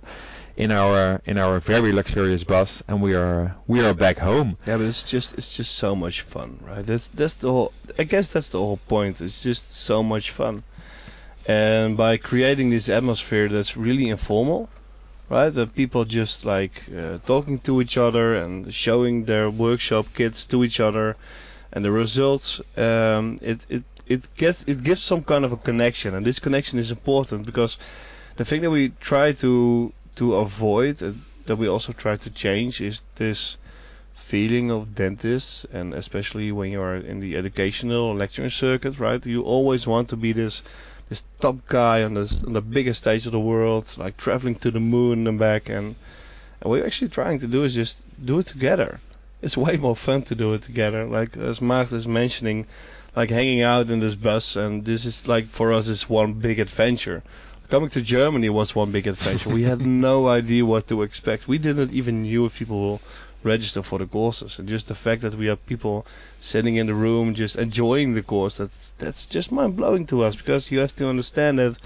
in 0.58 0.70
our 0.70 1.22
in 1.24 1.38
our 1.38 1.60
very 1.60 1.92
luxurious 1.92 2.44
bus 2.44 2.82
and 2.88 3.00
we 3.00 3.14
are 3.14 3.56
we 3.66 3.78
are 3.86 3.94
back 3.94 4.18
home. 4.18 4.58
Yeah, 4.66 4.76
but 4.76 4.86
it's 4.86 5.04
just 5.04 5.38
it's 5.38 5.56
just 5.56 5.74
so 5.74 5.94
much 5.94 6.20
fun, 6.22 6.58
right? 6.62 6.84
That's 6.84 7.08
that's 7.08 7.36
the 7.36 7.50
whole. 7.50 7.72
I 7.98 8.04
guess 8.04 8.32
that's 8.32 8.50
the 8.50 8.58
whole 8.58 8.80
point. 8.88 9.20
It's 9.20 9.42
just 9.42 9.72
so 9.72 10.02
much 10.02 10.30
fun 10.30 10.64
and 11.48 11.96
by 11.96 12.18
creating 12.18 12.68
this 12.70 12.88
atmosphere 12.90 13.48
that's 13.48 13.76
really 13.76 14.10
informal 14.10 14.68
right 15.30 15.50
that 15.50 15.74
people 15.74 16.04
just 16.04 16.44
like 16.44 16.82
uh, 16.96 17.18
talking 17.24 17.58
to 17.58 17.80
each 17.80 17.96
other 17.96 18.34
and 18.34 18.72
showing 18.72 19.24
their 19.24 19.50
workshop 19.50 20.06
kits 20.14 20.44
to 20.44 20.62
each 20.62 20.78
other 20.78 21.16
and 21.72 21.84
the 21.84 21.90
results 21.90 22.60
um, 22.76 23.38
it, 23.40 23.64
it 23.68 23.84
it 24.06 24.28
gets 24.36 24.62
it 24.64 24.82
gives 24.82 25.02
some 25.02 25.22
kind 25.24 25.44
of 25.44 25.52
a 25.52 25.56
connection 25.56 26.14
and 26.14 26.24
this 26.24 26.38
connection 26.38 26.78
is 26.78 26.90
important 26.90 27.46
because 27.46 27.78
the 28.36 28.44
thing 28.44 28.62
that 28.62 28.70
we 28.70 28.90
try 29.00 29.32
to 29.32 29.92
to 30.18 30.34
avoid 30.34 31.02
uh, 31.02 31.12
that 31.46 31.56
we 31.56 31.66
also 31.66 31.92
try 31.92 32.16
to 32.16 32.30
change 32.30 32.80
is 32.80 33.02
this 33.16 33.56
feeling 34.14 34.70
of 34.70 34.94
dentists 34.94 35.64
and 35.72 35.94
especially 35.94 36.52
when 36.52 36.70
you 36.70 36.80
are 36.80 36.96
in 36.96 37.20
the 37.20 37.36
educational 37.36 38.14
lecturing 38.14 38.50
circuit 38.50 38.98
right 38.98 39.24
you 39.24 39.42
always 39.42 39.86
want 39.86 40.08
to 40.08 40.16
be 40.16 40.32
this 40.32 40.62
this 41.08 41.22
top 41.40 41.56
guy 41.68 42.02
on, 42.02 42.14
this, 42.14 42.44
on 42.44 42.52
the 42.52 42.60
biggest 42.60 43.00
stage 43.00 43.24
of 43.26 43.32
the 43.32 43.40
world, 43.40 43.94
like 43.98 44.16
traveling 44.16 44.54
to 44.56 44.70
the 44.70 44.80
moon 44.80 45.26
and 45.26 45.38
back. 45.38 45.68
And, 45.68 45.96
and 46.60 46.70
what 46.70 46.80
we're 46.80 46.86
actually 46.86 47.08
trying 47.08 47.38
to 47.40 47.46
do 47.46 47.64
is 47.64 47.74
just 47.74 47.98
do 48.22 48.38
it 48.38 48.46
together. 48.46 49.00
It's 49.40 49.56
way 49.56 49.76
more 49.76 49.96
fun 49.96 50.22
to 50.24 50.34
do 50.34 50.52
it 50.54 50.62
together. 50.62 51.04
Like 51.06 51.36
as 51.36 51.60
Maarten 51.60 51.96
is 51.96 52.06
mentioning, 52.06 52.66
like 53.16 53.30
hanging 53.30 53.62
out 53.62 53.90
in 53.90 54.00
this 54.00 54.16
bus, 54.16 54.56
and 54.56 54.84
this 54.84 55.04
is 55.04 55.26
like 55.26 55.48
for 55.48 55.72
us 55.72 55.88
is 55.88 56.10
one 56.10 56.34
big 56.34 56.58
adventure. 56.58 57.22
Coming 57.70 57.90
to 57.90 58.00
Germany 58.00 58.48
was 58.48 58.74
one 58.74 58.92
big 58.92 59.06
adventure. 59.06 59.50
we 59.50 59.64
had 59.64 59.84
no 59.84 60.26
idea 60.38 60.64
what 60.64 60.88
to 60.88 61.02
expect. 61.02 61.46
We 61.46 61.58
didn't 61.58 61.92
even 61.92 62.22
knew 62.22 62.46
if 62.46 62.58
people 62.58 62.80
will 62.80 63.00
register 63.42 63.82
for 63.82 63.98
the 63.98 64.06
courses. 64.06 64.58
And 64.58 64.68
just 64.68 64.88
the 64.88 64.94
fact 64.94 65.22
that 65.22 65.34
we 65.34 65.46
have 65.46 65.64
people 65.66 66.06
sitting 66.40 66.76
in 66.76 66.86
the 66.86 66.94
room 66.94 67.34
just 67.34 67.56
enjoying 67.56 68.14
the 68.14 68.22
course, 68.22 68.56
that's 68.56 68.94
that's 68.98 69.26
just 69.26 69.52
mind 69.52 69.76
blowing 69.76 70.06
to 70.06 70.22
us 70.22 70.34
because 70.34 70.70
you 70.70 70.78
have 70.78 70.96
to 70.96 71.08
understand 71.08 71.58
that 71.58 71.78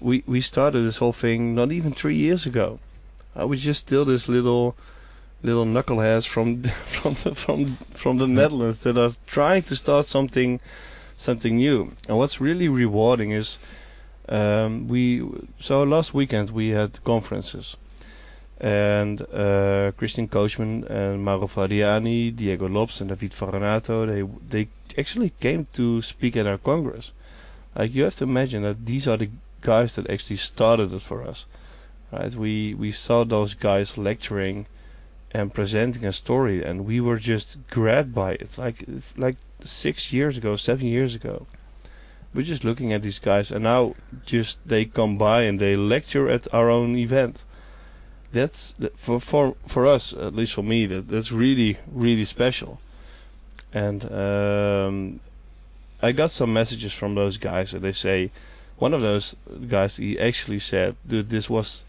we 0.00 0.24
we 0.26 0.40
started 0.40 0.80
this 0.80 0.96
whole 0.96 1.12
thing 1.12 1.54
not 1.54 1.72
even 1.72 1.92
three 1.92 2.16
years 2.16 2.46
ago. 2.46 2.78
I 3.36 3.44
was 3.44 3.60
just 3.60 3.80
still 3.80 4.04
this 4.04 4.28
little 4.28 4.76
little 5.42 5.66
knuckleheads 5.66 6.26
from 6.26 6.62
from 6.86 7.14
the, 7.22 7.34
from 7.34 7.76
from 7.94 8.18
the 8.18 8.26
hmm. 8.26 8.34
Netherlands 8.34 8.80
that 8.80 8.96
are 8.96 9.12
trying 9.26 9.62
to 9.64 9.76
start 9.76 10.06
something 10.06 10.58
something 11.16 11.56
new. 11.56 11.92
And 12.08 12.16
what's 12.18 12.40
really 12.40 12.68
rewarding 12.68 13.30
is 13.30 13.58
um, 14.28 14.88
we 14.88 15.22
so 15.58 15.82
last 15.82 16.14
weekend 16.14 16.50
we 16.50 16.68
had 16.68 17.02
conferences 17.04 17.76
and 18.62 19.20
uh, 19.32 19.90
Christian 19.96 20.28
Coachman 20.28 20.84
and 20.84 21.24
Mauro 21.24 21.48
Fradeani, 21.48 22.34
Diego 22.34 22.68
Lopes, 22.68 23.00
and 23.00 23.10
David 23.10 23.32
Varanato, 23.32 24.06
they 24.06 24.22
they 24.48 24.68
actually 24.96 25.30
came 25.40 25.66
to 25.72 26.00
speak 26.00 26.36
at 26.36 26.46
our 26.46 26.58
congress. 26.58 27.10
Like 27.74 27.92
you 27.92 28.04
have 28.04 28.14
to 28.16 28.24
imagine 28.24 28.62
that 28.62 28.86
these 28.86 29.08
are 29.08 29.16
the 29.16 29.30
guys 29.62 29.96
that 29.96 30.08
actually 30.08 30.36
started 30.36 30.92
it 30.92 31.02
for 31.02 31.26
us, 31.26 31.44
right? 32.12 32.32
We 32.34 32.74
we 32.74 32.92
saw 32.92 33.24
those 33.24 33.54
guys 33.54 33.98
lecturing 33.98 34.66
and 35.32 35.52
presenting 35.52 36.04
a 36.04 36.12
story, 36.12 36.62
and 36.62 36.86
we 36.86 37.00
were 37.00 37.18
just 37.18 37.58
grabbed 37.68 38.14
by 38.14 38.34
it. 38.34 38.56
Like 38.58 38.84
like 39.16 39.38
six 39.64 40.12
years 40.12 40.36
ago, 40.36 40.54
seven 40.54 40.86
years 40.86 41.16
ago, 41.16 41.46
we're 42.34 42.42
just 42.42 42.64
looking 42.64 42.92
at 42.92 43.02
these 43.02 43.18
guys, 43.18 43.50
and 43.52 43.64
now 43.64 43.94
just 44.24 44.58
they 44.66 44.86
come 44.86 45.18
by 45.18 45.42
and 45.42 45.60
they 45.60 45.76
lecture 45.76 46.28
at 46.30 46.52
our 46.54 46.70
own 46.70 46.96
event. 46.96 47.44
That's 48.32 48.74
for 48.96 49.20
for 49.20 49.54
for 49.66 49.86
us 49.86 50.14
at 50.14 50.34
least 50.34 50.54
for 50.54 50.62
me 50.62 50.86
that 50.86 51.08
that's 51.08 51.30
really 51.30 51.76
really 51.92 52.24
special. 52.24 52.80
And 53.74 54.04
um, 54.10 55.20
I 56.00 56.12
got 56.12 56.30
some 56.30 56.52
messages 56.52 56.94
from 56.94 57.14
those 57.14 57.36
guys 57.36 57.74
and 57.74 57.82
they 57.82 57.92
say 57.92 58.30
one 58.78 58.94
of 58.94 59.02
those 59.02 59.36
guys 59.68 59.96
he 59.96 60.18
actually 60.18 60.60
said 60.60 60.96
dude 61.06 61.28
this 61.28 61.50
was 61.50 61.84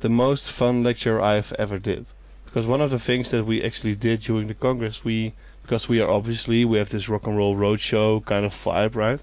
the 0.00 0.08
most 0.08 0.50
fun 0.50 0.82
lecture 0.82 1.20
I've 1.20 1.52
ever 1.52 1.78
did. 1.78 2.06
Because 2.44 2.66
one 2.66 2.80
of 2.80 2.90
the 2.90 2.98
things 2.98 3.30
that 3.30 3.44
we 3.44 3.62
actually 3.62 3.94
did 3.94 4.22
during 4.22 4.48
the 4.48 4.54
congress 4.54 5.04
we 5.04 5.34
because 5.62 5.88
we 5.88 6.00
are 6.00 6.10
obviously 6.10 6.64
we 6.64 6.78
have 6.78 6.90
this 6.90 7.08
rock 7.08 7.28
and 7.28 7.36
roll 7.36 7.54
roadshow 7.54 8.24
kind 8.24 8.44
of 8.44 8.52
vibe 8.52 8.96
right 8.96 9.20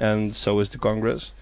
and 0.00 0.34
so 0.34 0.58
is 0.60 0.70
the 0.70 0.78
congress 0.78 1.32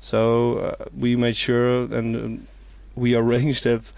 so 0.00 0.58
uh, 0.58 0.84
we 0.96 1.16
made 1.16 1.36
sure 1.36 1.84
and 1.94 2.46
we 2.94 3.14
arranged 3.22 3.64
that 3.64 3.92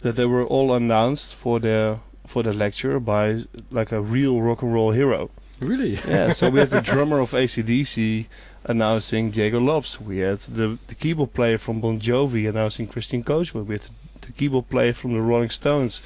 that 0.00 0.16
they 0.16 0.26
were 0.26 0.44
all 0.44 0.74
announced 0.74 1.34
for 1.34 1.60
their 1.60 1.98
for 2.26 2.42
the 2.42 2.52
lecture 2.52 3.00
by 3.00 3.40
like 3.70 3.92
a 3.92 4.00
real 4.00 4.40
rock 4.40 4.62
and 4.62 4.72
roll 4.72 4.92
hero. 4.92 5.30
Really? 5.58 5.98
yeah. 6.08 6.32
So 6.32 6.48
we 6.48 6.60
had 6.60 6.70
the 6.70 6.80
drummer 6.80 7.20
of 7.20 7.32
ACDC 7.32 8.26
announcing 8.64 9.30
Diego 9.30 9.60
Lopes. 9.60 10.00
We 10.00 10.18
had 10.18 10.38
the 10.40 10.78
the 10.86 10.94
keyboard 10.94 11.34
player 11.34 11.58
from 11.58 11.80
Bon 11.80 12.00
Jovi 12.00 12.48
announcing 12.48 12.86
Christian 12.86 13.22
Coachman. 13.22 13.66
We 13.66 13.74
had 13.74 13.86
the 14.22 14.32
keyboard 14.32 14.68
player 14.70 14.94
from 14.94 15.12
the 15.12 15.20
Rolling 15.20 15.50
Stones 15.50 16.00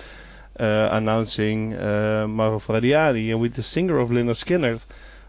uh, 0.58 0.88
announcing 0.90 1.74
uh, 1.74 2.26
Mauro 2.28 2.58
Fradeani, 2.58 3.30
and 3.30 3.40
with 3.40 3.54
the 3.54 3.62
singer 3.62 3.98
of 3.98 4.10
Lynyrd 4.10 4.38
Skynyrd 4.44 4.84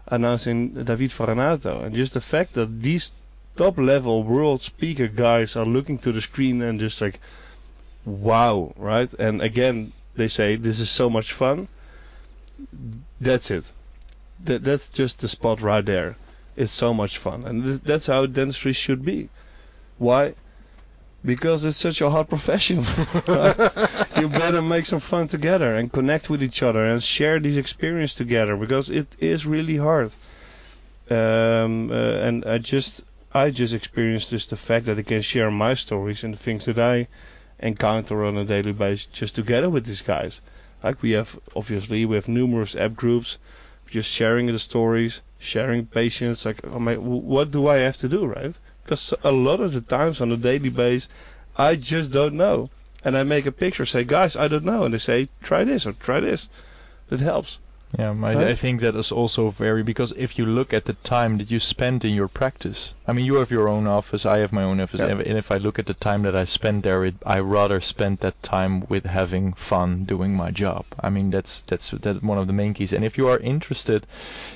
announcing 0.06 0.84
David 0.84 1.10
Varanato. 1.10 1.84
And 1.84 1.94
just 1.94 2.14
the 2.14 2.20
fact 2.20 2.54
that 2.54 2.82
these 2.82 3.12
top 3.56 3.78
level 3.78 4.22
world 4.22 4.60
speaker 4.60 5.08
guys 5.08 5.56
are 5.56 5.64
looking 5.64 5.98
to 5.98 6.12
the 6.12 6.20
screen 6.20 6.62
and 6.62 6.78
just 6.78 7.00
like, 7.00 7.20
wow, 8.04 8.72
right? 8.76 9.12
And 9.14 9.42
again, 9.42 9.92
they 10.14 10.28
say 10.28 10.56
this 10.56 10.80
is 10.80 10.90
so 10.90 11.10
much 11.10 11.32
fun. 11.32 11.68
That's 13.20 13.50
it. 13.50 13.70
That 14.44 14.64
that's 14.64 14.88
just 14.88 15.20
the 15.20 15.28
spot 15.28 15.60
right 15.60 15.84
there. 15.84 16.16
It's 16.56 16.72
so 16.72 16.94
much 16.94 17.18
fun, 17.18 17.44
and 17.44 17.64
th- 17.64 17.80
that's 17.82 18.06
how 18.06 18.24
dentistry 18.24 18.72
should 18.72 19.04
be. 19.04 19.28
Why? 19.98 20.34
Because 21.26 21.64
it's 21.64 21.76
such 21.76 22.00
a 22.00 22.08
hard 22.08 22.28
profession. 22.28 22.78
you 24.16 24.28
better 24.28 24.62
make 24.62 24.86
some 24.86 25.00
fun 25.00 25.26
together 25.26 25.74
and 25.74 25.92
connect 25.92 26.30
with 26.30 26.40
each 26.40 26.62
other 26.62 26.84
and 26.86 27.02
share 27.02 27.40
these 27.40 27.58
experiences 27.58 28.16
together 28.16 28.56
because 28.56 28.90
it 28.90 29.08
is 29.18 29.44
really 29.44 29.76
hard. 29.76 30.14
Um, 31.10 31.90
uh, 31.90 32.26
and 32.26 32.44
I 32.44 32.58
just 32.58 33.02
I 33.34 33.50
just 33.50 33.74
experienced 33.74 34.30
just 34.30 34.50
the 34.50 34.56
fact 34.56 34.86
that 34.86 34.98
I 34.98 35.02
can 35.02 35.20
share 35.20 35.50
my 35.50 35.74
stories 35.74 36.24
and 36.24 36.32
the 36.32 36.38
things 36.38 36.64
that 36.66 36.78
I 36.78 37.08
encounter 37.58 38.24
on 38.24 38.36
a 38.36 38.44
daily 38.44 38.72
basis 38.72 39.06
just 39.06 39.34
together 39.34 39.68
with 39.68 39.84
these 39.84 40.02
guys. 40.02 40.40
Like 40.82 41.02
we 41.02 41.10
have 41.12 41.38
obviously 41.54 42.04
we 42.04 42.14
have 42.14 42.28
numerous 42.28 42.76
app 42.76 42.94
groups, 42.94 43.38
just 43.90 44.10
sharing 44.10 44.46
the 44.46 44.58
stories, 44.58 45.22
sharing 45.38 45.86
patients. 45.86 46.46
Like 46.46 46.60
oh 46.64 46.78
my, 46.78 46.96
what 46.96 47.50
do 47.50 47.66
I 47.66 47.78
have 47.78 47.96
to 47.98 48.08
do, 48.08 48.26
right? 48.26 48.56
Because 48.86 49.12
a 49.24 49.32
lot 49.32 49.58
of 49.58 49.72
the 49.72 49.80
times 49.80 50.20
on 50.20 50.30
a 50.30 50.36
daily 50.36 50.68
basis, 50.68 51.08
I 51.56 51.74
just 51.74 52.12
don't 52.12 52.34
know, 52.34 52.70
and 53.04 53.18
I 53.18 53.24
make 53.24 53.44
a 53.44 53.50
picture, 53.50 53.84
say 53.84 54.04
guys, 54.04 54.36
I 54.36 54.46
don't 54.46 54.64
know, 54.64 54.84
and 54.84 54.94
they 54.94 54.98
say 54.98 55.28
try 55.42 55.64
this 55.64 55.88
or 55.88 55.92
try 55.92 56.20
this. 56.20 56.48
That 57.08 57.18
helps. 57.18 57.58
Yeah, 57.98 58.14
I? 58.22 58.48
I 58.50 58.54
think 58.54 58.82
that 58.82 58.94
is 58.94 59.10
also 59.10 59.48
very 59.48 59.82
because 59.82 60.12
if 60.12 60.38
you 60.38 60.44
look 60.44 60.74
at 60.74 60.84
the 60.84 60.92
time 60.92 61.38
that 61.38 61.50
you 61.50 61.58
spend 61.58 62.04
in 62.04 62.12
your 62.14 62.28
practice, 62.28 62.92
I 63.06 63.12
mean, 63.14 63.24
you 63.24 63.36
have 63.36 63.50
your 63.50 63.68
own 63.68 63.86
office, 63.86 64.26
I 64.26 64.38
have 64.38 64.52
my 64.52 64.64
own 64.64 64.80
office, 64.80 65.00
Yeah. 65.00 65.06
and 65.06 65.20
and 65.22 65.38
if 65.38 65.50
I 65.50 65.56
look 65.56 65.78
at 65.78 65.86
the 65.86 65.94
time 65.94 66.22
that 66.24 66.36
I 66.36 66.44
spend 66.44 66.82
there, 66.82 67.06
it, 67.06 67.14
I 67.24 67.38
rather 67.38 67.80
spend 67.80 68.18
that 68.18 68.42
time 68.42 68.84
with 68.90 69.06
having 69.06 69.54
fun 69.54 70.04
doing 70.04 70.36
my 70.36 70.50
job. 70.50 70.84
I 71.00 71.08
mean, 71.08 71.30
that's 71.30 71.62
that's 71.66 71.90
that 71.92 72.22
one 72.22 72.36
of 72.36 72.46
the 72.46 72.52
main 72.52 72.74
keys. 72.74 72.92
And 72.92 73.02
if 73.02 73.16
you 73.16 73.28
are 73.28 73.38
interested 73.38 74.06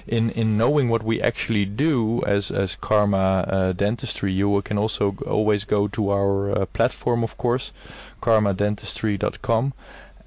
in 0.06 0.28
in 0.30 0.58
knowing 0.58 0.90
what 0.90 1.02
we 1.02 1.22
actually 1.22 1.64
do 1.64 2.22
as 2.26 2.50
as 2.50 2.76
Karma 2.76 3.16
uh, 3.48 3.72
Dentistry, 3.72 4.32
you 4.34 4.60
can 4.62 4.76
also 4.76 5.16
always 5.26 5.64
go 5.64 5.88
to 5.88 6.10
our 6.10 6.50
uh, 6.50 6.66
platform, 6.66 7.24
of 7.24 7.38
course, 7.38 7.72
karmadentistry.com. 8.20 9.72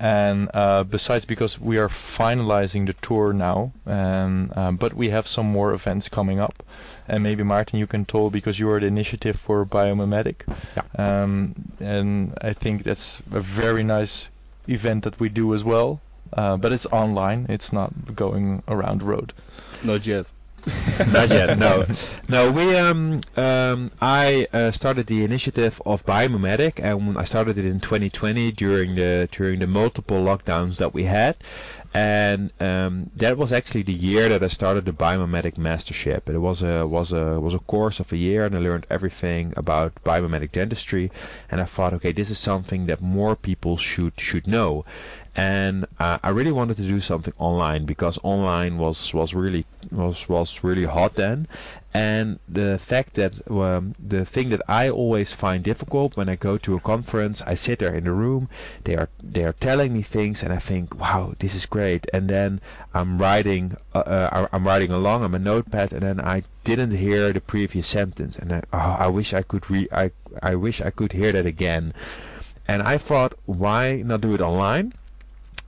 And 0.03 0.49
uh, 0.53 0.83
besides, 0.83 1.23
because 1.23 1.61
we 1.61 1.77
are 1.77 1.87
finalizing 1.87 2.87
the 2.87 2.91
tour 2.91 3.31
now, 3.31 3.71
and 3.85 4.51
um, 4.57 4.75
but 4.75 4.93
we 4.93 5.11
have 5.11 5.29
some 5.29 5.45
more 5.45 5.71
events 5.73 6.09
coming 6.09 6.41
up, 6.41 6.61
and 7.07 7.23
maybe 7.23 7.43
Martin, 7.43 7.79
you 7.79 7.87
can 7.87 8.03
tell 8.03 8.29
because 8.29 8.59
you 8.59 8.69
are 8.69 8.81
the 8.81 8.87
initiative 8.87 9.37
for 9.37 9.65
Biomimetic, 9.65 10.43
um, 10.99 11.55
and 11.79 12.37
I 12.41 12.51
think 12.51 12.83
that's 12.83 13.19
a 13.31 13.39
very 13.39 13.81
nice 13.81 14.27
event 14.67 15.05
that 15.05 15.21
we 15.21 15.29
do 15.29 15.53
as 15.53 15.63
well. 15.63 16.01
Uh, 16.33 16.57
but 16.57 16.73
it's 16.73 16.87
online; 16.87 17.45
it's 17.47 17.71
not 17.71 18.13
going 18.13 18.61
around 18.67 18.99
the 18.99 19.05
road. 19.05 19.31
Not 19.83 20.05
yet. 20.05 20.32
Not 21.11 21.29
yet, 21.29 21.57
no. 21.57 21.85
No, 22.29 22.51
we 22.51 22.77
um 22.77 23.19
um 23.35 23.91
I 23.99 24.47
uh, 24.53 24.71
started 24.71 25.07
the 25.07 25.23
initiative 25.23 25.81
of 25.85 26.05
Biomimetic 26.05 26.79
and 26.81 27.17
I 27.17 27.25
started 27.25 27.57
it 27.57 27.65
in 27.65 27.79
2020 27.79 28.51
during 28.53 28.95
the 28.95 29.27
during 29.31 29.59
the 29.59 29.67
multiple 29.67 30.23
lockdowns 30.23 30.77
that 30.77 30.93
we 30.93 31.03
had. 31.03 31.35
And 31.93 32.49
um, 32.59 33.11
that 33.17 33.37
was 33.37 33.53
actually 33.53 33.83
the 33.83 33.93
year 33.93 34.29
that 34.29 34.41
I 34.41 34.47
started 34.47 34.85
the 34.85 34.93
Biomimetic 34.93 35.57
Mastership. 35.59 36.27
It 36.27 36.39
was 36.39 36.63
a 36.63 36.87
was 36.87 37.11
a 37.11 37.39
was 37.39 37.53
a 37.53 37.59
course 37.59 37.99
of 37.99 38.11
a 38.11 38.17
year, 38.17 38.45
and 38.45 38.55
I 38.55 38.59
learned 38.59 38.87
everything 38.89 39.53
about 39.55 40.03
biomimetic 40.03 40.51
dentistry. 40.51 41.11
And 41.51 41.61
I 41.61 41.65
thought, 41.65 41.93
okay, 41.93 42.11
this 42.11 42.31
is 42.31 42.39
something 42.39 42.87
that 42.87 43.01
more 43.01 43.35
people 43.35 43.77
should 43.77 44.13
should 44.17 44.47
know 44.47 44.85
and 45.35 45.85
uh, 45.99 46.19
I 46.21 46.29
really 46.29 46.51
wanted 46.51 46.77
to 46.77 46.83
do 46.83 47.01
something 47.01 47.33
online 47.39 47.85
because 47.85 48.19
online 48.21 48.77
was 48.77 49.13
was 49.13 49.33
really 49.33 49.65
was 49.91 50.29
was 50.29 50.63
really 50.63 50.85
hot 50.85 51.15
then, 51.15 51.47
and 51.93 52.39
the 52.49 52.79
fact 52.79 53.13
that 53.15 53.33
um, 53.51 53.93
the 53.99 54.25
thing 54.25 54.49
that 54.49 54.63
I 54.67 54.89
always 54.89 55.31
find 55.31 55.63
difficult 55.63 56.17
when 56.17 56.27
I 56.27 56.35
go 56.35 56.57
to 56.57 56.75
a 56.75 56.79
conference, 56.79 57.43
I 57.45 57.53
sit 57.53 57.79
there 57.79 57.93
in 57.93 58.05
the 58.05 58.11
room, 58.11 58.49
they 58.83 58.95
are 58.95 59.09
they 59.21 59.43
are 59.43 59.53
telling 59.53 59.93
me 59.93 60.01
things, 60.01 60.41
and 60.41 60.51
I 60.51 60.57
think, 60.57 60.99
wow, 60.99 61.35
this 61.37 61.53
is 61.53 61.67
great, 61.67 62.07
and 62.11 62.27
then 62.27 62.61
I'm 62.95 63.19
writing 63.19 63.77
uh, 63.93 63.99
uh, 63.99 64.47
I'm 64.51 64.65
writing 64.65 64.91
along 64.91 65.23
on 65.23 65.31
my 65.31 65.37
notepad, 65.37 65.93
and 65.93 66.01
then 66.01 66.19
I 66.19 66.41
didn't 66.63 66.93
hear 66.93 67.31
the 67.31 67.41
previous 67.41 67.87
sentence, 67.87 68.37
and 68.37 68.51
I, 68.53 68.63
oh, 68.73 68.95
I 69.05 69.07
wish 69.07 69.33
I 69.33 69.43
could 69.43 69.69
re 69.69 69.87
I 69.91 70.09
I 70.41 70.55
wish 70.55 70.81
I 70.81 70.89
could 70.89 71.11
hear 71.11 71.31
that 71.31 71.45
again. 71.45 71.93
And 72.67 72.81
I 72.81 72.97
thought, 72.97 73.35
why 73.45 74.01
not 74.03 74.21
do 74.21 74.33
it 74.33 74.41
online? 74.41 74.93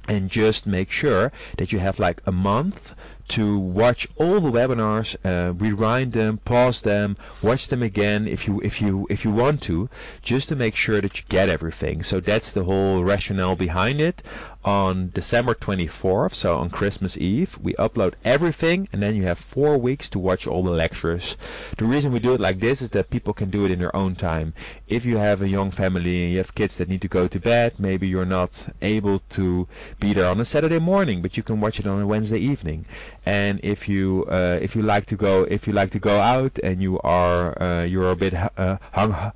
and 0.07 0.29
just 0.29 0.67
make 0.67 0.91
sure 0.91 1.31
that 1.57 1.71
you 1.71 1.79
have 1.79 1.97
like 1.97 2.21
a 2.25 2.31
month 2.31 2.93
to 3.27 3.57
watch 3.57 4.07
all 4.17 4.39
the 4.39 4.51
webinars, 4.51 5.15
uh, 5.25 5.53
rewind 5.53 6.13
them, 6.13 6.37
pause 6.37 6.81
them, 6.81 7.17
watch 7.41 7.67
them 7.67 7.81
again 7.81 8.27
if 8.27 8.47
you 8.47 8.61
if 8.61 8.81
you 8.81 9.07
if 9.09 9.25
you 9.25 9.31
want 9.31 9.61
to, 9.63 9.89
just 10.21 10.49
to 10.49 10.55
make 10.55 10.75
sure 10.75 11.01
that 11.01 11.17
you 11.17 11.23
get 11.29 11.49
everything. 11.49 12.03
So 12.03 12.19
that's 12.19 12.51
the 12.51 12.63
whole 12.63 13.03
rationale 13.03 13.55
behind 13.55 14.01
it. 14.01 14.21
On 14.63 15.11
December 15.13 15.53
24th, 15.53 16.33
so 16.33 16.57
on 16.57 16.71
Christmas 16.71 17.15
Eve, 17.17 17.55
we 17.61 17.75
upload 17.75 18.15
everything, 18.23 18.89
and 18.91 18.99
then 18.99 19.15
you 19.15 19.21
have 19.21 19.37
four 19.37 19.77
weeks 19.77 20.09
to 20.09 20.17
watch 20.17 20.47
all 20.47 20.63
the 20.63 20.71
lectures. 20.71 21.37
The 21.77 21.85
reason 21.85 22.11
we 22.11 22.17
do 22.17 22.33
it 22.33 22.39
like 22.39 22.59
this 22.59 22.81
is 22.81 22.89
that 22.89 23.11
people 23.11 23.35
can 23.35 23.51
do 23.51 23.63
it 23.65 23.71
in 23.71 23.77
their 23.77 23.95
own 23.95 24.15
time. 24.15 24.55
If 24.87 25.05
you 25.05 25.17
have 25.17 25.43
a 25.43 25.47
young 25.47 25.69
family 25.69 26.23
and 26.23 26.31
you 26.31 26.39
have 26.39 26.55
kids 26.55 26.77
that 26.77 26.89
need 26.89 27.01
to 27.01 27.07
go 27.07 27.27
to 27.27 27.39
bed, 27.39 27.73
maybe 27.77 28.07
you're 28.07 28.25
not 28.25 28.65
able 28.81 29.19
to 29.37 29.67
be 29.99 30.13
there 30.13 30.29
on 30.29 30.39
a 30.39 30.45
Saturday 30.45 30.79
morning, 30.79 31.21
but 31.21 31.37
you 31.37 31.43
can 31.43 31.61
watch 31.61 31.79
it 31.79 31.85
on 31.85 32.01
a 32.01 32.07
Wednesday 32.07 32.39
evening. 32.39 32.87
And 33.25 33.59
if 33.63 33.89
you 33.89 34.25
uh, 34.29 34.59
if 34.61 34.75
you 34.75 34.81
like 34.81 35.05
to 35.07 35.15
go 35.15 35.43
if 35.43 35.67
you 35.67 35.73
like 35.73 35.91
to 35.91 35.99
go 35.99 36.19
out 36.19 36.59
and 36.63 36.81
you 36.81 36.99
are 36.99 37.61
uh, 37.61 37.83
you're 37.83 38.11
a 38.11 38.15
bit 38.15 38.33
uh, 38.33 38.77
hung 38.91 39.31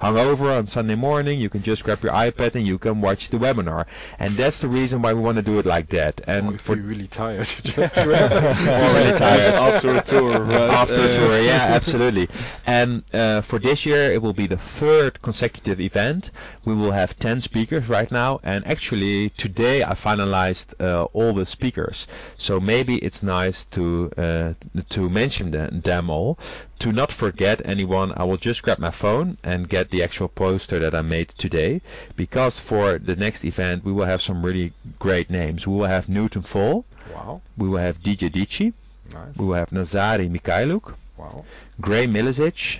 hungover 0.00 0.56
on 0.56 0.66
Sunday 0.66 0.94
morning, 0.94 1.40
you 1.40 1.48
can 1.48 1.62
just 1.62 1.84
grab 1.84 2.02
your 2.02 2.12
iPad 2.12 2.54
and 2.54 2.66
you 2.66 2.78
can 2.78 3.00
watch 3.00 3.30
the 3.30 3.38
webinar. 3.38 3.86
And 4.18 4.32
that's 4.32 4.60
the 4.60 4.68
reason 4.68 5.02
why 5.02 5.12
we 5.14 5.20
want 5.20 5.36
to 5.36 5.42
do 5.42 5.58
it 5.58 5.66
like 5.66 5.88
that. 5.90 6.20
And 6.26 6.50
Or 6.50 6.54
if 6.54 6.60
for 6.60 6.76
you're 6.76 6.84
really 6.84 7.08
tired, 7.08 7.46
just 7.62 7.98
already 7.98 9.18
tired 9.18 9.54
after 9.68 9.96
a 9.96 10.02
tour, 10.02 10.40
right? 10.40 10.70
after 10.70 10.94
Uh, 10.94 11.08
a 11.08 11.14
tour, 11.14 11.40
yeah, 11.40 11.66
absolutely. 11.78 12.28
And 12.66 13.02
uh, 13.12 13.40
for 13.40 13.58
this 13.58 13.84
year, 13.86 14.12
it 14.12 14.22
will 14.22 14.32
be 14.32 14.46
the 14.46 14.56
third 14.56 15.20
consecutive 15.22 15.80
event. 15.80 16.30
We 16.64 16.74
will 16.74 16.92
have 16.92 17.18
10 17.18 17.40
speakers 17.40 17.88
right 17.88 18.10
now, 18.10 18.40
and 18.42 18.66
actually 18.66 19.30
today 19.30 19.82
I 19.82 19.94
finalized 19.94 20.74
uh, 20.80 21.04
all 21.12 21.32
the 21.32 21.46
speakers. 21.46 22.06
So 22.36 22.60
maybe 22.60 22.96
it's 22.98 23.22
nice 23.28 23.58
to 23.76 23.84
uh, 24.16 24.52
to 24.96 25.00
mention 25.20 25.50
them, 25.52 25.80
them 25.90 26.10
all. 26.10 26.38
To 26.80 26.88
not 26.92 27.10
forget 27.12 27.60
anyone, 27.64 28.12
I 28.16 28.24
will 28.28 28.36
just 28.48 28.62
grab 28.64 28.78
my 28.78 28.90
phone 29.02 29.36
and 29.42 29.68
get 29.68 29.90
the 29.90 30.02
actual 30.06 30.28
poster 30.28 30.78
that 30.80 30.94
I 30.94 31.02
made 31.02 31.28
today, 31.44 31.80
because 32.16 32.58
for 32.58 32.98
the 32.98 33.16
next 33.16 33.44
event 33.44 33.84
we 33.84 33.92
will 33.92 34.06
have 34.12 34.22
some 34.28 34.38
really 34.48 34.72
great 34.98 35.28
names. 35.30 35.66
We 35.66 35.74
will 35.78 35.92
have 35.96 36.08
Newton 36.08 36.42
Fahl, 36.42 36.84
wow, 37.14 37.40
we 37.56 37.68
will 37.68 37.82
have 37.88 38.02
DJ 38.02 38.30
Dici, 38.36 38.72
nice. 39.12 39.36
we 39.38 39.44
will 39.46 39.54
have 39.62 39.70
Nazari 39.70 40.28
Mikhailuk, 40.36 40.94
Wow. 41.18 41.44
Gray 41.80 42.06
Milicic. 42.06 42.78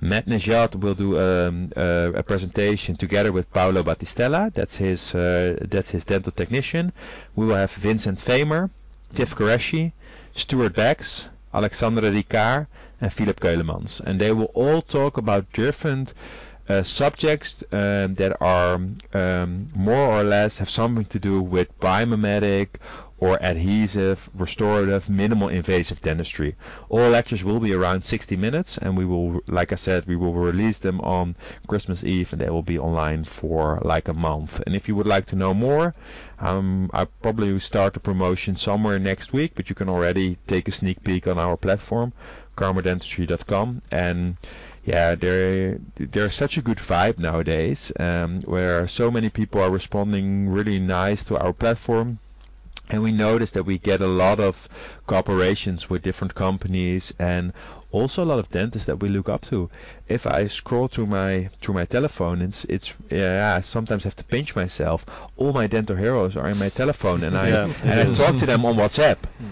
Matt 0.00 0.26
Najat 0.26 0.76
will 0.82 0.94
do 0.94 1.18
um, 1.18 1.72
uh, 1.74 2.12
a 2.14 2.22
presentation 2.22 2.96
together 2.96 3.32
with 3.32 3.50
Paolo 3.52 3.82
Battistella. 3.82 4.52
That's 4.52 4.76
his 4.76 5.14
uh, 5.14 5.56
that's 5.72 5.90
his 5.90 6.04
dental 6.04 6.32
technician. 6.32 6.92
We 7.34 7.46
will 7.46 7.56
have 7.56 7.72
Vincent 7.72 8.18
Fehmer, 8.18 8.68
Tiff 9.14 9.34
Qureshi, 9.34 9.92
Stuart 10.34 10.74
Becks, 10.74 11.28
Alexandre 11.54 12.10
Ricard, 12.10 12.66
and 13.00 13.12
Filip 13.12 13.40
Keulemans. 13.40 14.00
And 14.00 14.20
they 14.20 14.32
will 14.32 14.50
all 14.54 14.82
talk 14.82 15.16
about 15.16 15.52
different 15.52 16.12
uh, 16.68 16.82
subjects 16.82 17.62
um, 17.72 18.14
that 18.14 18.36
are 18.40 18.74
um, 19.14 19.70
more 19.74 20.08
or 20.08 20.24
less 20.24 20.58
have 20.58 20.70
something 20.70 21.04
to 21.06 21.18
do 21.18 21.40
with 21.40 21.78
biomimetic 21.80 22.68
or 23.18 23.42
adhesive, 23.42 24.28
restorative, 24.34 25.08
minimal 25.08 25.48
invasive 25.48 26.02
dentistry. 26.02 26.54
All 26.90 27.08
lectures 27.08 27.42
will 27.42 27.60
be 27.60 27.72
around 27.72 28.04
60 28.04 28.36
minutes, 28.36 28.76
and 28.76 28.96
we 28.96 29.06
will, 29.06 29.40
like 29.46 29.72
I 29.72 29.76
said, 29.76 30.06
we 30.06 30.16
will 30.16 30.34
release 30.34 30.78
them 30.78 31.00
on 31.00 31.34
Christmas 31.66 32.04
Eve, 32.04 32.32
and 32.32 32.42
they 32.42 32.50
will 32.50 32.62
be 32.62 32.78
online 32.78 33.24
for 33.24 33.80
like 33.82 34.08
a 34.08 34.12
month. 34.12 34.60
And 34.66 34.76
if 34.76 34.86
you 34.86 34.94
would 34.96 35.06
like 35.06 35.24
to 35.26 35.36
know 35.36 35.54
more, 35.54 35.94
um, 36.38 36.90
I 36.92 37.06
probably 37.06 37.58
start 37.58 37.94
the 37.94 38.00
promotion 38.00 38.56
somewhere 38.56 38.98
next 38.98 39.32
week, 39.32 39.52
but 39.54 39.70
you 39.70 39.74
can 39.74 39.88
already 39.88 40.36
take 40.46 40.68
a 40.68 40.72
sneak 40.72 41.02
peek 41.02 41.26
on 41.26 41.38
our 41.38 41.56
platform, 41.56 42.12
karmadentistry.com, 42.56 43.80
and 43.90 44.36
yeah, 44.84 45.16
there 45.16 45.78
there's 45.96 46.34
such 46.34 46.58
a 46.58 46.62
good 46.62 46.78
vibe 46.78 47.18
nowadays, 47.18 47.90
um, 47.98 48.40
where 48.42 48.86
so 48.86 49.10
many 49.10 49.30
people 49.30 49.60
are 49.60 49.70
responding 49.70 50.48
really 50.48 50.78
nice 50.78 51.24
to 51.24 51.38
our 51.38 51.52
platform. 51.52 52.18
And 52.88 53.02
we 53.02 53.10
notice 53.10 53.50
that 53.52 53.64
we 53.64 53.78
get 53.78 54.00
a 54.00 54.06
lot 54.06 54.38
of 54.38 54.68
cooperations 55.08 55.90
with 55.90 56.02
different 56.02 56.34
companies 56.34 57.12
and 57.18 57.52
also 57.90 58.22
a 58.22 58.26
lot 58.26 58.38
of 58.38 58.48
dentists 58.48 58.86
that 58.86 59.00
we 59.00 59.08
look 59.08 59.28
up 59.28 59.42
to. 59.42 59.70
If 60.08 60.26
I 60.26 60.46
scroll 60.46 60.88
through 60.88 61.06
my 61.06 61.48
through 61.60 61.74
my 61.74 61.84
telephone, 61.84 62.42
it's 62.42 62.64
it's 62.66 62.92
yeah. 63.10 63.56
I 63.56 63.62
sometimes 63.62 64.04
have 64.04 64.16
to 64.16 64.24
pinch 64.24 64.54
myself. 64.54 65.04
All 65.36 65.52
my 65.52 65.66
dental 65.66 65.96
heroes 65.96 66.36
are 66.36 66.48
in 66.48 66.58
my 66.58 66.68
telephone, 66.68 67.24
and 67.24 67.36
I 67.36 67.48
Yeah, 67.56 67.72
and 67.82 68.00
I 68.10 68.14
talk 68.14 68.38
to 68.38 68.46
them 68.46 68.64
on 68.64 68.74
WhatsApp. 68.76 69.18
Hmm. 69.38 69.50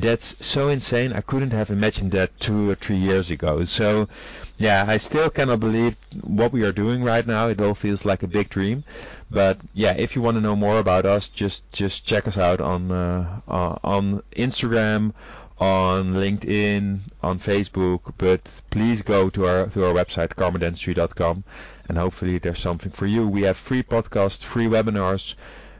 That's 0.00 0.36
so 0.44 0.68
insane. 0.68 1.12
I 1.12 1.20
couldn't 1.20 1.50
have 1.52 1.70
imagined 1.70 2.12
that 2.12 2.38
two 2.38 2.70
or 2.70 2.74
three 2.74 2.96
years 2.96 3.30
ago. 3.30 3.64
So, 3.64 4.08
yeah, 4.56 4.84
I 4.86 4.96
still 4.98 5.30
cannot 5.30 5.60
believe 5.60 5.96
what 6.22 6.52
we 6.52 6.62
are 6.62 6.72
doing 6.72 7.02
right 7.02 7.26
now. 7.26 7.48
It 7.48 7.60
all 7.60 7.74
feels 7.74 8.04
like 8.04 8.22
a 8.22 8.28
big 8.28 8.48
dream. 8.48 8.84
But 9.30 9.58
yeah, 9.74 9.94
if 9.96 10.14
you 10.14 10.22
want 10.22 10.36
to 10.36 10.40
know 10.40 10.56
more 10.56 10.78
about 10.78 11.04
us, 11.04 11.28
just 11.28 11.70
just 11.72 12.06
check 12.06 12.28
us 12.28 12.38
out 12.38 12.60
on 12.60 12.90
uh, 12.90 13.40
uh, 13.48 13.76
on 13.82 14.22
Instagram, 14.36 15.12
on 15.58 16.14
LinkedIn, 16.14 17.00
on 17.22 17.38
Facebook, 17.40 18.12
but 18.16 18.60
please 18.70 19.02
go 19.02 19.28
to 19.30 19.46
our 19.46 19.66
to 19.66 19.84
our 19.84 19.92
website 19.92 20.28
karmadentistry.com 20.28 21.44
and 21.88 21.98
hopefully 21.98 22.38
there's 22.38 22.58
something 22.60 22.92
for 22.92 23.06
you. 23.06 23.26
We 23.26 23.42
have 23.42 23.56
free 23.56 23.82
podcasts, 23.82 24.42
free 24.42 24.66
webinars. 24.66 25.34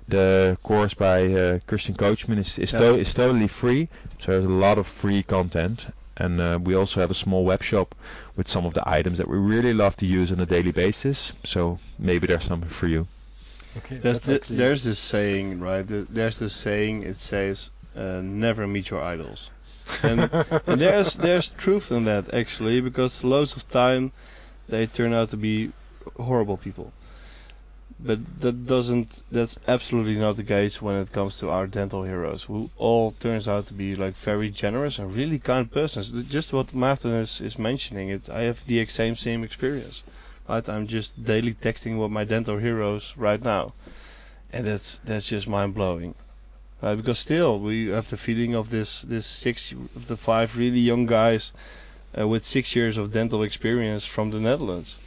The 0.09 0.57
course 0.63 0.95
by 0.95 1.27
uh, 1.35 1.59
Christian 1.67 1.95
Coachman 1.95 2.39
is 2.39 2.59
is, 2.59 2.73
Yeah. 2.73 2.79
to- 2.81 2.99
is 2.99 3.13
totally 3.15 3.49
free, 3.49 3.89
so 4.21 4.33
there's 4.33 4.45
a 4.45 4.49
lot 4.49 4.79
of 4.79 4.87
free 4.87 5.23
content. 5.23 5.87
And 6.21 6.41
uh, 6.41 6.59
we 6.61 6.75
also 6.75 7.01
have 7.01 7.11
a 7.13 7.15
small 7.15 7.45
web 7.45 7.63
shop 7.63 7.95
with 8.37 8.49
some 8.49 8.67
of 8.67 8.75
the 8.75 8.83
items 8.89 9.19
that 9.19 9.29
we 9.29 9.37
really 9.39 9.73
love 9.73 9.97
to 9.99 10.07
use 10.07 10.33
on 10.33 10.41
a 10.41 10.47
daily 10.47 10.73
basis. 10.73 11.33
So 11.45 11.79
maybe 11.99 12.27
there's 12.27 12.43
something 12.45 12.69
for 12.71 12.89
you. 12.89 13.07
Okay, 13.77 13.99
There's, 13.99 14.23
the, 14.23 14.41
there's 14.51 14.83
this 14.83 14.99
saying, 14.99 15.61
right? 15.61 15.87
th- 15.87 16.09
There's 16.11 16.39
this 16.39 16.55
saying. 16.55 17.05
It 17.05 17.17
says, 17.19 17.71
uh, 17.97 18.21
"Never 18.23 18.67
meet 18.67 18.91
your 18.91 19.01
idols," 19.15 19.51
and, 20.03 20.29
and 20.67 20.81
there's 20.81 21.15
there's 21.15 21.51
truth 21.51 21.93
in 21.93 22.05
that 22.07 22.35
actually, 22.35 22.81
because 22.81 23.23
loads 23.23 23.55
of 23.55 23.69
time 23.69 24.11
they 24.69 24.87
turn 24.87 25.13
out 25.15 25.29
to 25.31 25.37
be 25.37 25.71
horrible 26.17 26.57
people. 26.57 26.93
But 28.01 28.41
that 28.43 28.65
doesn't. 28.65 29.25
That's 29.29 29.59
absolutely 29.67 30.15
not 30.15 30.37
the 30.37 30.45
case 30.45 30.81
when 30.81 30.95
it 30.95 31.11
comes 31.11 31.37
to 31.41 31.51
our 31.51 31.67
dental 31.67 32.05
heroes, 32.05 32.45
who 32.45 32.71
all 32.77 33.11
turns 33.11 33.49
out 33.49 33.67
to 33.67 33.75
be 33.75 33.97
like 33.97 34.15
very 34.15 34.51
generous 34.51 35.01
and 35.01 35.13
really 35.13 35.41
kind 35.41 35.69
persons. 35.69 36.13
Just 36.29 36.53
what 36.53 36.73
Martin 36.73 37.11
is 37.11 37.41
is 37.41 37.59
mentioning. 37.59 38.11
It. 38.11 38.31
I 38.31 38.43
have 38.43 38.65
the 38.65 38.79
exact 38.79 39.19
same 39.19 39.43
experience. 39.43 40.05
Right, 40.49 40.69
I'm 40.69 40.87
just 40.87 41.25
daily 41.25 41.55
texting 41.55 41.99
with 41.99 42.13
my 42.13 42.23
dental 42.23 42.59
heroes 42.59 43.15
right 43.17 43.43
now, 43.43 43.73
and 44.53 44.65
that's 44.65 45.01
that's 45.05 45.27
just 45.27 45.49
mind 45.49 45.75
blowing. 45.75 46.15
Right, 46.81 46.95
because 46.95 47.19
still 47.19 47.59
we 47.59 47.89
have 47.89 48.11
the 48.11 48.17
feeling 48.17 48.55
of 48.55 48.71
this 48.71 49.03
this 49.03 49.27
six 49.27 49.73
of 49.73 50.07
the 50.07 50.17
five 50.17 50.57
really 50.57 50.79
young 50.79 51.07
guys 51.07 51.53
uh, 52.17 52.29
with 52.29 52.47
six 52.47 52.77
years 52.77 52.97
of 52.97 53.13
dental 53.13 53.43
experience 53.43 54.07
from 54.07 54.31
the 54.31 54.39
Netherlands. 54.39 54.99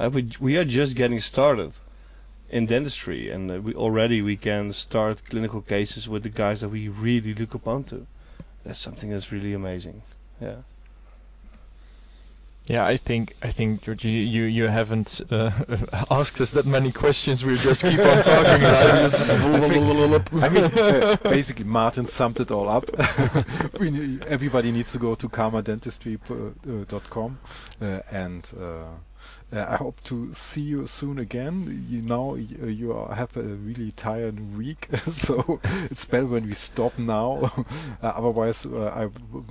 We 0.00 0.30
we 0.40 0.56
are 0.56 0.64
just 0.64 0.96
getting 0.96 1.20
started 1.20 1.74
in 2.50 2.66
dentistry, 2.66 3.30
and 3.30 3.50
uh, 3.50 3.60
we 3.60 3.74
already 3.74 4.22
we 4.22 4.36
can 4.36 4.72
start 4.72 5.22
clinical 5.28 5.60
cases 5.60 6.08
with 6.08 6.22
the 6.22 6.30
guys 6.30 6.60
that 6.60 6.68
we 6.68 6.88
really 6.88 7.34
look 7.34 7.54
upon 7.54 7.84
to. 7.84 8.06
That's 8.64 8.78
something 8.78 9.10
that's 9.10 9.32
really 9.32 9.54
amazing. 9.54 10.02
Yeah. 10.40 10.56
Yeah, 12.68 12.84
I 12.84 12.98
think 12.98 13.34
I 13.42 13.50
think 13.50 13.82
George, 13.82 14.04
you 14.04 14.10
you, 14.10 14.44
you 14.44 14.64
haven't 14.64 15.22
uh, 15.30 15.50
asked 16.10 16.38
us 16.42 16.50
that 16.50 16.66
many 16.66 16.92
questions. 16.92 17.42
We 17.42 17.56
just 17.56 17.80
keep 17.80 17.98
on 17.98 18.22
talking. 18.22 18.64
I 18.64 19.00
just 19.00 19.26
I 20.34 20.50
mean, 20.50 20.64
uh, 20.64 21.16
basically, 21.22 21.64
Martin 21.64 22.04
summed 22.04 22.40
it 22.40 22.50
all 22.50 22.68
up. 22.68 22.84
everybody 24.28 24.70
needs 24.70 24.92
to 24.92 24.98
go 24.98 25.14
to 25.14 25.30
karmadentistry.com 25.30 27.38
uh, 27.80 28.00
and 28.10 28.44
uh, 29.52 29.64
I 29.68 29.76
hope 29.76 30.02
to 30.04 30.32
see 30.34 30.60
you 30.60 30.86
soon 30.86 31.18
again. 31.18 31.86
You 31.88 32.02
now 32.02 32.34
you 32.34 32.92
are, 32.92 33.14
have 33.14 33.36
a 33.36 33.42
really 33.42 33.92
tired 33.92 34.56
week, 34.56 34.88
so 35.06 35.60
it's 35.90 36.04
better 36.04 36.26
when 36.26 36.46
we 36.46 36.54
stop 36.54 36.98
now. 36.98 37.52
uh, 38.02 38.06
otherwise, 38.06 38.66
uh, 38.66 38.88
I 38.88 39.08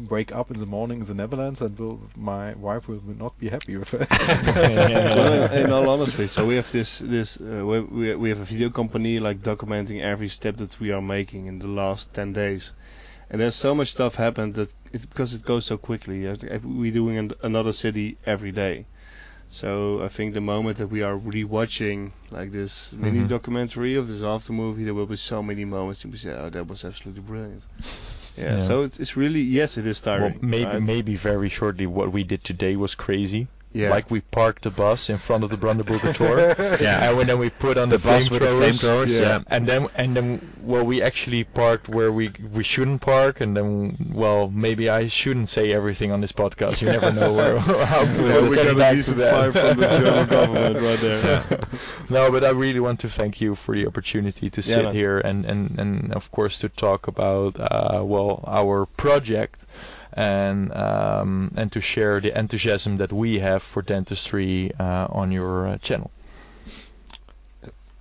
wake 0.09 0.35
up 0.35 0.51
in 0.51 0.59
the 0.59 0.65
morning 0.65 0.99
in 0.99 1.05
the 1.05 1.13
Netherlands 1.13 1.61
and 1.61 1.77
will, 1.79 1.99
my 2.15 2.53
wife 2.53 2.87
will 2.87 3.01
not 3.05 3.37
be 3.39 3.49
happy 3.49 3.77
with 3.77 3.93
it. 3.93 4.07
well, 4.55 5.51
in, 5.51 5.65
in 5.65 5.71
all 5.71 5.89
honesty, 5.89 6.27
so 6.27 6.45
we 6.45 6.55
have 6.55 6.71
this 6.71 6.99
this 6.99 7.37
uh, 7.41 7.65
we, 7.65 7.79
we 7.81 8.15
we 8.15 8.29
have 8.29 8.39
a 8.39 8.45
video 8.45 8.69
company 8.69 9.19
like 9.19 9.41
documenting 9.41 10.01
every 10.01 10.29
step 10.29 10.57
that 10.57 10.79
we 10.79 10.91
are 10.91 11.01
making 11.01 11.47
in 11.47 11.59
the 11.59 11.67
last 11.67 12.13
10 12.13 12.33
days, 12.33 12.73
and 13.29 13.41
there's 13.41 13.55
so 13.55 13.73
much 13.73 13.89
stuff 13.89 14.15
happened 14.15 14.55
that 14.55 14.73
it's 14.93 15.05
because 15.05 15.33
it 15.33 15.43
goes 15.43 15.65
so 15.65 15.77
quickly. 15.77 16.27
We're 16.63 16.91
doing 16.91 17.17
an, 17.17 17.33
another 17.41 17.73
city 17.73 18.17
every 18.25 18.51
day, 18.51 18.85
so 19.49 20.03
I 20.03 20.09
think 20.09 20.33
the 20.33 20.41
moment 20.41 20.77
that 20.77 20.87
we 20.89 21.01
are 21.03 21.17
rewatching 21.17 22.11
like 22.31 22.51
this 22.51 22.93
mini 22.93 23.19
Mhm. 23.19 23.29
documentary 23.29 23.95
of 23.95 24.07
this 24.07 24.21
after 24.21 24.51
movie, 24.53 24.83
there 24.83 24.93
will 24.93 25.05
be 25.05 25.15
so 25.15 25.41
many 25.41 25.65
moments 25.65 26.03
and 26.03 26.11
we 26.11 26.19
say, 26.19 26.31
oh, 26.31 26.49
that 26.49 26.67
was 26.67 26.83
absolutely 26.83 27.21
brilliant. 27.21 27.63
Yeah, 28.37 28.55
Yeah. 28.55 28.59
so 28.59 28.83
it's, 28.83 28.99
it's 28.99 29.15
really 29.17 29.41
yes, 29.41 29.77
it 29.77 29.85
is 29.85 30.05
well, 30.05 30.17
tiring. 30.19 30.39
maybe 30.41 30.65
right? 30.65 30.81
maybe 30.81 31.15
very 31.15 31.49
shortly, 31.49 31.87
what 31.87 32.11
we 32.11 32.23
did 32.23 32.43
today 32.43 32.75
was 32.75 32.93
crazy. 32.95 33.47
Yeah. 33.73 33.89
Like 33.91 34.09
we 34.09 34.21
parked 34.21 34.63
the 34.63 34.71
bus 34.71 35.09
in 35.09 35.17
front 35.17 35.43
of 35.43 35.49
the 35.49 35.57
Brandenburger 35.57 36.13
Tor, 36.19 36.39
Yeah. 36.81 37.11
and 37.11 37.29
then 37.29 37.37
we 37.37 37.49
put 37.49 37.77
on 37.77 37.89
the, 37.89 37.97
The 37.97 38.03
bus 38.07 38.29
with 38.31 38.41
the 38.41 38.47
flamethrowers, 38.47 39.05
flamethrowers, 39.05 39.19
yeah. 39.19 39.39
and 39.47 39.67
then 39.67 39.87
and 39.95 40.15
then 40.15 40.53
well 40.63 40.83
we 40.85 41.01
actually 41.01 41.43
parked 41.43 41.87
where 41.89 42.11
we 42.11 42.31
we 42.53 42.63
shouldn't 42.63 43.01
park, 43.01 43.41
and 43.41 43.55
then 43.55 44.11
well 44.13 44.49
maybe 44.49 44.89
I 44.89 45.07
shouldn't 45.09 45.49
say 45.49 45.71
everything 45.73 46.11
on 46.11 46.21
this 46.21 46.31
podcast. 46.31 46.81
You 46.81 46.87
never 46.87 47.11
know 47.11 47.33
where 47.33 47.59
how 47.59 48.03
Well, 48.05 48.15
close 48.15 48.41
we 48.43 48.49
we 48.49 48.55
got 48.55 48.63
get 48.63 48.71
a 48.73 48.75
back 48.75 48.91
to 48.91 48.95
decent 48.95 49.21
fire 49.21 49.51
from 49.51 49.77
the 49.79 49.87
German 49.99 50.27
government 50.27 50.75
right 50.81 50.99
there. 50.99 51.59
no, 52.09 52.31
but 52.31 52.43
I 52.43 52.49
really 52.51 52.79
want 52.79 52.99
to 53.01 53.09
thank 53.09 53.41
you 53.41 53.53
for 53.55 53.75
the 53.75 53.85
opportunity 53.85 54.49
to 54.49 54.61
sit 54.61 54.83
man. 54.85 54.93
here 54.95 55.19
and, 55.19 55.45
and, 55.45 55.77
and 55.79 56.13
of 56.13 56.31
course 56.31 56.59
to 56.59 56.69
talk 56.69 57.07
about 57.07 57.59
uh, 57.59 58.01
well 58.03 58.43
our 58.47 58.85
project 58.85 59.59
and 60.13 60.73
um, 60.73 61.51
and 61.55 61.71
to 61.71 61.81
share 61.81 62.19
the 62.19 62.37
enthusiasm 62.37 62.97
that 62.97 63.11
we 63.11 63.39
have 63.39 63.63
for 63.63 63.81
dentistry 63.81 64.71
uh, 64.79 65.07
on 65.09 65.31
your 65.31 65.67
uh, 65.67 65.77
channel. 65.77 66.11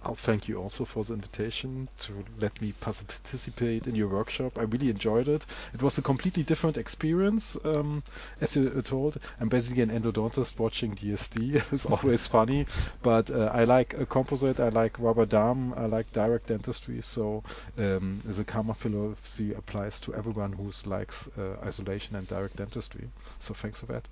I'll 0.07 0.15
thank 0.15 0.47
you 0.47 0.63
also 0.63 0.85
for 0.85 1.03
the 1.03 1.15
invitation 1.15 1.89
to 2.03 2.25
let 2.39 2.63
me 2.63 2.73
participate 2.81 3.89
in 3.89 3.97
your 3.97 4.07
workshop. 4.07 4.57
I 4.57 4.63
really 4.63 4.89
enjoyed 4.89 5.27
it. 5.27 5.45
It 5.75 5.83
was 5.83 5.99
a 5.99 6.03
completely 6.03 6.45
different 6.45 6.79
experience, 6.79 7.57
um, 7.65 8.05
as 8.41 8.55
you 8.55 8.69
uh, 8.69 8.83
told. 8.83 9.19
I'm 9.41 9.49
basically 9.49 9.83
an 9.83 9.91
endodontist 9.91 10.61
watching 10.61 10.95
DSD. 10.95 11.61
it's 11.73 11.87
always 11.87 12.25
funny, 12.29 12.67
but 13.03 13.33
uh, 13.33 13.51
I 13.53 13.65
like 13.65 13.95
a 13.95 14.07
composite. 14.07 14.61
I 14.61 14.69
like 14.69 14.97
rubber 15.01 15.27
dam. 15.27 15.75
I 15.77 15.87
like 15.87 16.13
direct 16.13 16.47
dentistry. 16.47 17.01
So 17.03 17.43
um, 17.77 18.23
the 18.25 18.45
Karma 18.45 18.75
philosophy 18.75 19.55
applies 19.55 19.99
to 20.03 20.15
everyone 20.15 20.53
who 20.53 20.71
likes 20.89 21.27
uh, 21.37 21.57
isolation 21.65 22.15
and 22.15 22.29
direct 22.29 22.55
dentistry. 22.55 23.11
So 23.41 23.55
thanks 23.55 23.81
for 23.81 23.87
that. 23.87 24.07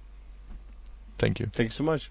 Thank 1.19 1.39
you. 1.39 1.47
Thank 1.53 1.69
you 1.69 1.71
so 1.71 1.85
much. 1.85 2.11